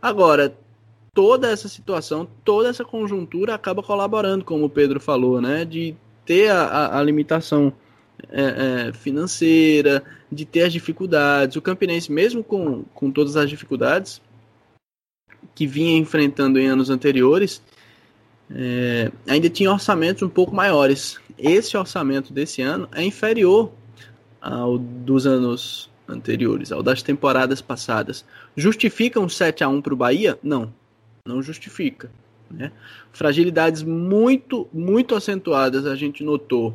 [0.02, 0.56] Agora,
[1.20, 5.66] toda essa situação, toda essa conjuntura acaba colaborando, como o Pedro falou, né?
[5.66, 5.94] De
[6.26, 7.74] ter a, a, a limitação
[8.30, 10.02] é, é, financeira,
[10.32, 11.58] de ter as dificuldades.
[11.58, 14.22] O Campinense, mesmo com, com todas as dificuldades
[15.54, 17.62] que vinha enfrentando em anos anteriores,
[18.50, 21.20] é, ainda tinha orçamentos um pouco maiores.
[21.38, 23.74] Esse orçamento desse ano é inferior
[24.40, 28.24] ao dos anos anteriores, ao das temporadas passadas.
[28.56, 30.40] Justifica um 7 a 1 para o Bahia?
[30.42, 30.74] Não,
[31.26, 32.12] não justifica.
[32.50, 32.72] Né?
[33.12, 36.74] Fragilidades muito, muito acentuadas a gente notou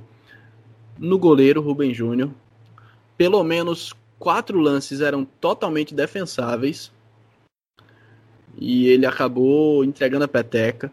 [0.98, 2.30] no goleiro Rubem Júnior.
[3.16, 6.92] Pelo menos quatro lances eram totalmente defensáveis
[8.56, 10.92] e ele acabou entregando a peteca.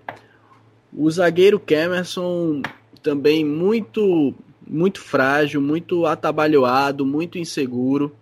[0.92, 2.62] O zagueiro Camerson
[3.02, 4.34] também muito
[4.68, 8.16] muito frágil, muito atabalhoado, muito inseguro.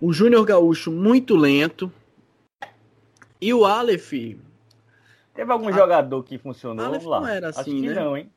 [0.00, 1.92] O Júnior Gaúcho muito lento.
[3.40, 4.12] E o Aleph.
[5.34, 5.72] Teve algum a...
[5.72, 7.20] jogador que funcionou Aleph lá?
[7.20, 7.94] Não era assim, né?
[7.94, 8.30] não, hein?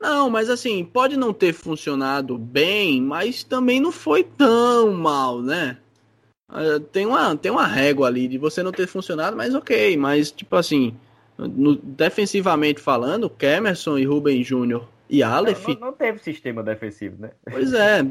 [0.00, 5.78] Não, mas assim, pode não ter funcionado bem, mas também não foi tão mal, né?
[6.48, 9.96] Ah, tem uma, tem uma régua ali de você não ter funcionado, mas ok.
[9.96, 10.94] Mas, tipo assim,
[11.36, 15.66] no, defensivamente falando, Kemerson e Rubem Júnior e Aleph.
[15.68, 17.30] Não, não, não, teve sistema defensivo, né?
[17.50, 18.06] Pois é.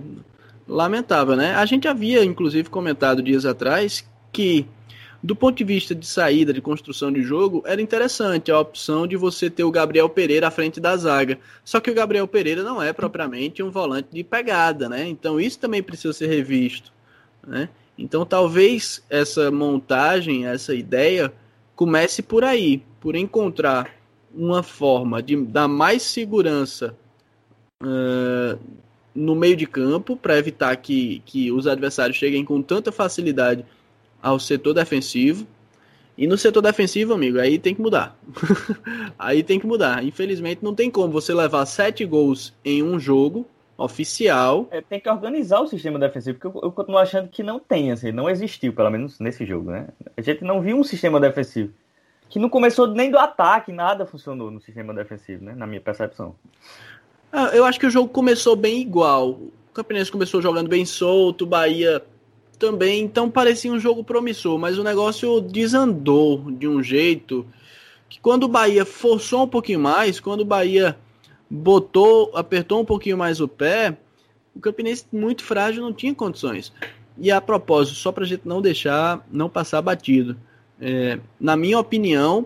[0.68, 1.54] Lamentável, né?
[1.56, 4.66] A gente havia, inclusive, comentado dias atrás que,
[5.26, 9.17] do ponto de vista de saída, de construção de jogo, era interessante a opção de
[9.17, 11.39] você ter o Gabriel Pereira à frente da zaga.
[11.63, 15.07] Só que o Gabriel Pereira não é propriamente um volante de pegada, né?
[15.07, 16.93] Então isso também precisa ser revisto,
[17.45, 17.69] né?
[17.97, 21.34] Então talvez essa montagem, essa ideia,
[21.76, 23.89] comece por aí, por encontrar
[24.32, 26.95] uma forma de dar mais segurança
[27.82, 28.59] uh,
[29.15, 33.65] no meio de campo para evitar que, que os adversários cheguem com tanta facilidade
[34.26, 35.45] ao setor defensivo.
[36.17, 38.17] E no setor defensivo, amigo, aí tem que mudar.
[39.19, 40.03] aí tem que mudar.
[40.03, 43.45] Infelizmente, não tem como você levar sete gols em um jogo
[43.78, 44.67] oficial.
[44.71, 47.91] É, tem que organizar o sistema defensivo, porque eu, eu, continuo achando que não tem,
[47.91, 49.89] assim, não existiu, pelo menos nesse jogo, né?
[50.17, 51.71] A gente não viu um sistema defensivo.
[52.28, 55.53] Que não começou nem do ataque, nada funcionou no sistema defensivo, né?
[55.53, 56.34] Na minha percepção.
[57.32, 59.32] Ah, eu acho que o jogo começou bem igual.
[59.32, 62.01] O Campinense começou jogando bem solto, o Bahia
[62.56, 67.45] também, então parecia um jogo promissor, mas o negócio desandou de um jeito
[68.10, 70.97] que quando o Bahia forçou um pouquinho mais, quando o Bahia
[71.49, 73.97] botou, apertou um pouquinho mais o pé,
[74.56, 76.72] o Campinense muito frágil não tinha condições.
[77.18, 80.38] E a propósito, só para a gente não deixar, não passar batido.
[80.80, 82.45] É, na minha opinião,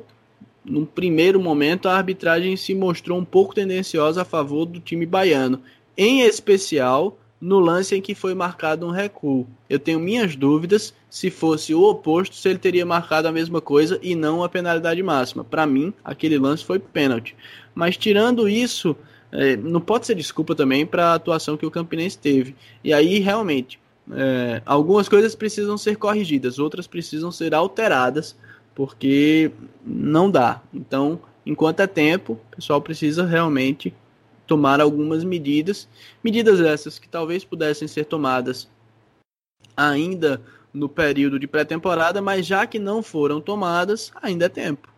[0.63, 5.61] num primeiro momento, a arbitragem se mostrou um pouco tendenciosa a favor do time baiano,
[5.97, 9.47] em especial no lance em que foi marcado um recuo.
[9.69, 13.97] Eu tenho minhas dúvidas se fosse o oposto, se ele teria marcado a mesma coisa
[14.01, 15.43] e não a penalidade máxima.
[15.43, 17.35] Para mim, aquele lance foi pênalti.
[17.73, 18.95] Mas tirando isso,
[19.31, 22.55] é, não pode ser desculpa também para a atuação que o Campinense teve.
[22.83, 23.79] E aí, realmente,
[24.11, 28.35] é, algumas coisas precisam ser corrigidas, outras precisam ser alteradas,
[28.75, 29.51] porque
[29.85, 30.61] não dá.
[30.73, 33.93] Então, enquanto é tempo, o pessoal precisa realmente
[34.49, 35.87] tomar algumas medidas,
[36.23, 38.67] medidas essas que talvez pudessem ser tomadas
[39.77, 40.41] ainda
[40.73, 44.89] no período de pré-temporada, mas já que não foram tomadas, ainda é tempo.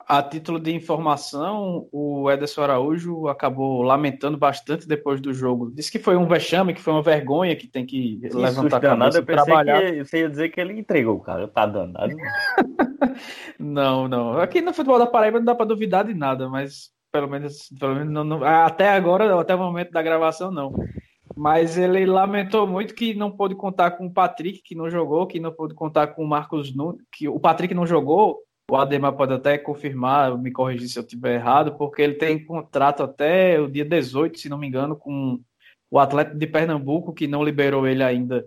[0.00, 5.70] A título de informação, o Ederson Araújo acabou lamentando bastante depois do jogo.
[5.70, 8.80] Disse que foi um vexame, que foi uma vergonha, que tem que Isso levantar a
[8.80, 9.82] cabeça eu e pensei trabalhar.
[9.82, 11.46] que você ia dizer que ele entregou, cara.
[11.46, 12.14] Tá danado.
[13.58, 14.38] Não, não.
[14.38, 17.94] Aqui no futebol da Paraíba não dá para duvidar de nada, mas pelo menos, pelo
[17.94, 20.74] menos não, não- até agora, até o momento da gravação, não.
[21.36, 25.38] Mas ele lamentou muito que não pôde contar com o Patrick, que não jogou, que
[25.38, 28.38] não pôde contar com o Marcos Nunes, que o Patrick não jogou.
[28.70, 33.02] O Ademar pode até confirmar, me corrigir se eu estiver errado, porque ele tem contrato
[33.02, 35.40] até o dia 18, se não me engano, com
[35.90, 38.44] o Atlético de Pernambuco, que não liberou ele ainda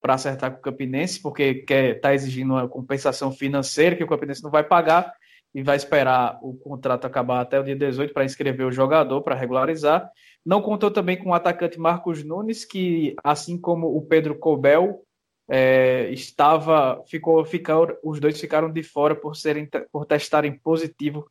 [0.00, 4.42] para acertar com o Campinense, porque quer tá exigindo uma compensação financeira que o Campinense
[4.42, 5.12] não vai pagar
[5.56, 9.34] e vai esperar o contrato acabar até o dia 18 para inscrever o jogador para
[9.34, 10.06] regularizar.
[10.44, 15.02] Não contou também com o atacante Marcos Nunes, que assim como o Pedro Cobel
[15.48, 21.26] é, estava, ficou, ficaram, os dois ficaram de fora por serem, por testarem positivo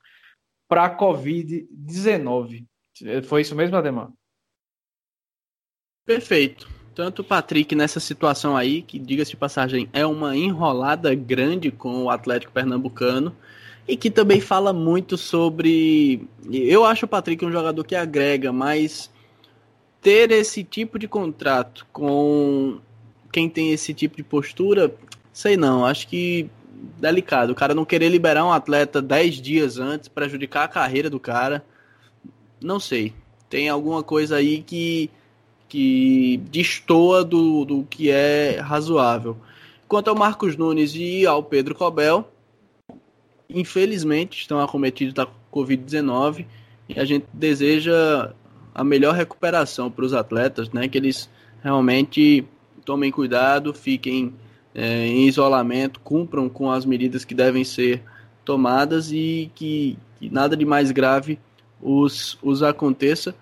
[0.68, 2.66] para a Covid-19.
[3.26, 4.10] Foi isso mesmo, Ademar?
[6.04, 6.68] Perfeito.
[6.96, 12.06] Tanto o Patrick nessa situação aí, que diga-se de passagem, é uma enrolada grande com
[12.06, 13.36] o Atlético Pernambucano,
[13.88, 16.28] e que também fala muito sobre.
[16.52, 19.12] Eu acho o Patrick um jogador que agrega, mas
[20.02, 22.80] ter esse tipo de contrato com
[23.32, 24.94] quem tem esse tipo de postura,
[25.34, 26.50] sei não, acho que
[27.00, 27.52] delicado.
[27.52, 31.66] O cara não querer liberar um atleta 10 dias antes, prejudicar a carreira do cara,
[32.62, 33.14] não sei.
[33.50, 35.10] Tem alguma coisa aí que
[35.68, 39.36] que destoa do, do que é razoável.
[39.88, 42.32] Quanto ao Marcos Nunes e ao Pedro Cobel,
[43.50, 46.46] infelizmente estão acometidos da Covid-19
[46.90, 48.34] e a gente deseja
[48.74, 50.88] a melhor recuperação para os atletas, né?
[50.88, 51.30] Que eles
[51.64, 52.46] realmente
[52.84, 54.34] tomem cuidado, fiquem
[54.74, 58.04] é, em isolamento, cumpram com as medidas que devem ser
[58.44, 61.40] tomadas e que, que nada de mais grave
[61.82, 63.34] os, os aconteça.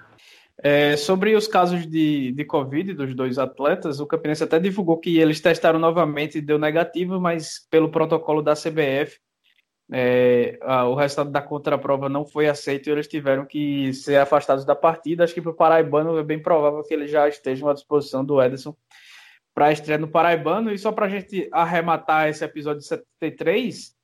[0.57, 5.17] É, sobre os casos de, de Covid dos dois atletas, o Campinense até divulgou que
[5.17, 9.19] eles testaram novamente e deu negativo, mas pelo protocolo da CBF,
[9.95, 14.65] é, a, o resultado da contraprova não foi aceito e eles tiveram que ser afastados
[14.65, 15.23] da partida.
[15.23, 18.41] Acho que para o Paraibano é bem provável que eles já estejam à disposição do
[18.41, 18.75] Ederson
[19.53, 20.73] para a estreia no Paraibano.
[20.73, 23.95] E só para a gente arrematar esse episódio de 73,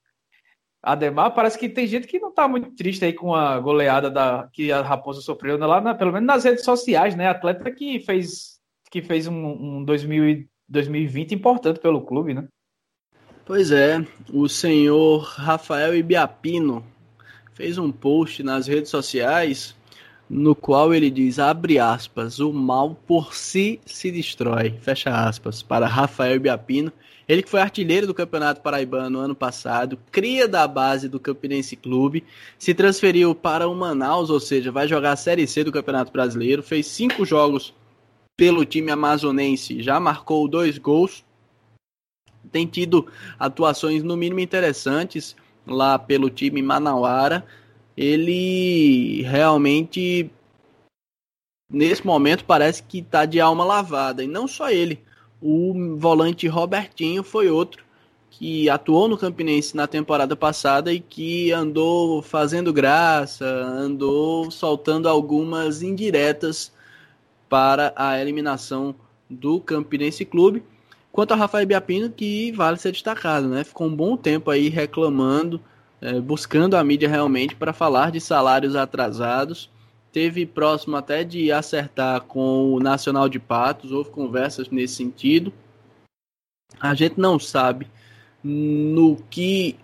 [0.84, 4.48] Ademar, parece que tem gente que não está muito triste aí com a goleada da,
[4.54, 7.28] que a Raposa sofreu, né, lá na, pelo menos nas redes sociais, né?
[7.28, 8.60] Atleta que fez,
[8.92, 12.48] que fez um, um 2000, 2020 importante pelo clube, né?
[13.50, 16.86] Pois é, o senhor Rafael Ibiapino
[17.56, 19.76] fez um post nas redes sociais
[20.30, 25.88] no qual ele diz, abre aspas, o mal por si se destrói, fecha aspas, para
[25.88, 26.94] Rafael Ibiapino.
[27.28, 32.24] Ele que foi artilheiro do Campeonato Paraibano ano passado, cria da base do Campinense Clube,
[32.56, 36.62] se transferiu para o Manaus, ou seja, vai jogar a Série C do Campeonato Brasileiro,
[36.62, 37.74] fez cinco jogos
[38.38, 41.24] pelo time amazonense, já marcou dois gols,
[42.52, 43.08] tem tido
[43.40, 45.36] atuações no mínimo interessantes
[45.66, 47.46] lá pelo time Manauara.
[47.96, 50.32] Ele realmente,
[51.70, 54.24] nesse momento, parece que está de alma lavada.
[54.24, 55.02] E não só ele.
[55.42, 57.84] O volante Robertinho foi outro
[58.32, 65.82] que atuou no Campinense na temporada passada e que andou fazendo graça, andou soltando algumas
[65.82, 66.72] indiretas
[67.50, 68.96] para a eliminação
[69.30, 70.64] do Campinense Clube.
[71.20, 73.66] Quanto a Rafael Biapino, que vale ser destacado, né?
[73.66, 75.60] Ficou um bom tempo aí reclamando,
[76.00, 79.70] é, buscando a mídia realmente para falar de salários atrasados.
[80.14, 85.52] Teve próximo até de acertar com o Nacional de Patos, houve conversas nesse sentido.
[86.80, 87.86] A gente não sabe
[88.42, 89.76] no que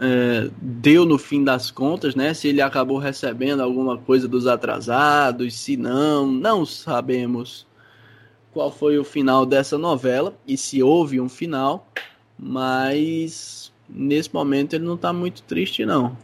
[0.00, 2.32] é, deu no fim das contas, né?
[2.32, 7.66] Se ele acabou recebendo alguma coisa dos atrasados, se não, não sabemos
[8.52, 11.86] qual foi o final dessa novela e se houve um final,
[12.38, 16.16] mas nesse momento ele não está muito triste, não.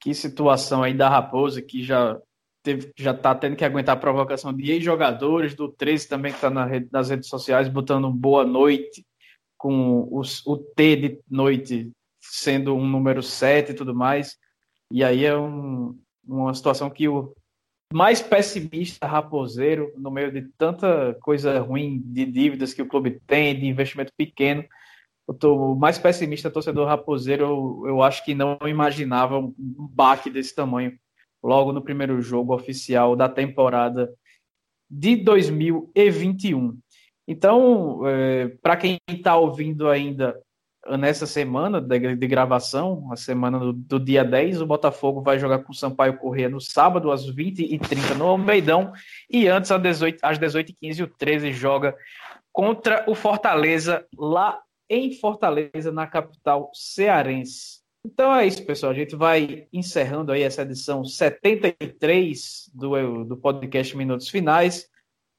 [0.00, 2.20] Que situação aí da Raposa que já
[2.62, 6.50] teve, já tá tendo que aguentar a provocação de ex-jogadores, do 13 também que está
[6.50, 9.06] na rede, nas redes sociais botando boa noite
[9.56, 11.90] com os, o T de noite
[12.20, 14.36] sendo um número 7 e tudo mais.
[14.90, 17.34] E aí é um, uma situação que o
[17.94, 23.56] mais pessimista raposeiro, no meio de tanta coisa ruim, de dívidas que o clube tem,
[23.56, 24.64] de investimento pequeno,
[25.28, 30.52] eu tô mais pessimista torcedor raposeiro, eu, eu acho que não imaginava um baque desse
[30.52, 30.98] tamanho
[31.40, 34.12] logo no primeiro jogo oficial da temporada
[34.90, 36.76] de 2021.
[37.28, 40.36] Então, é, para quem está ouvindo ainda
[40.98, 45.60] nessa semana de, de gravação, a semana do, do, dia 10, o Botafogo vai jogar
[45.60, 48.92] com o Sampaio Corrêa no sábado, às 20h30 no Almeidão,
[49.30, 51.96] e antes, às 18h15, às 18 o 13 joga
[52.52, 57.82] contra o Fortaleza, lá em Fortaleza, na capital cearense.
[58.04, 58.92] Então é isso, pessoal.
[58.92, 64.86] A gente vai encerrando aí essa edição 73 do, do podcast Minutos Finais.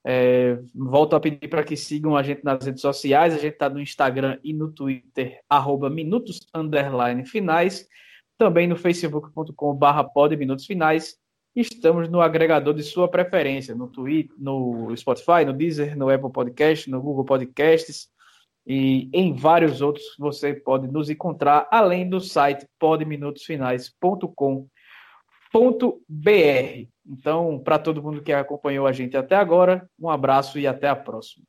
[0.07, 3.33] É, volto a pedir para que sigam a gente nas redes sociais.
[3.33, 6.45] A gente está no Instagram e no Twitter, arroba minutos
[7.25, 7.87] finais.
[8.37, 8.75] Também no
[10.37, 11.17] minutos finais.
[11.55, 16.89] Estamos no agregador de sua preferência, no Twitter, no Spotify, no Deezer, no Apple Podcast,
[16.89, 18.09] no Google Podcasts
[18.67, 24.74] e em vários outros você pode nos encontrar, além do site podminutosfinais.com.br.
[27.07, 30.95] Então, para todo mundo que acompanhou a gente até agora, um abraço e até a
[30.95, 31.45] próxima.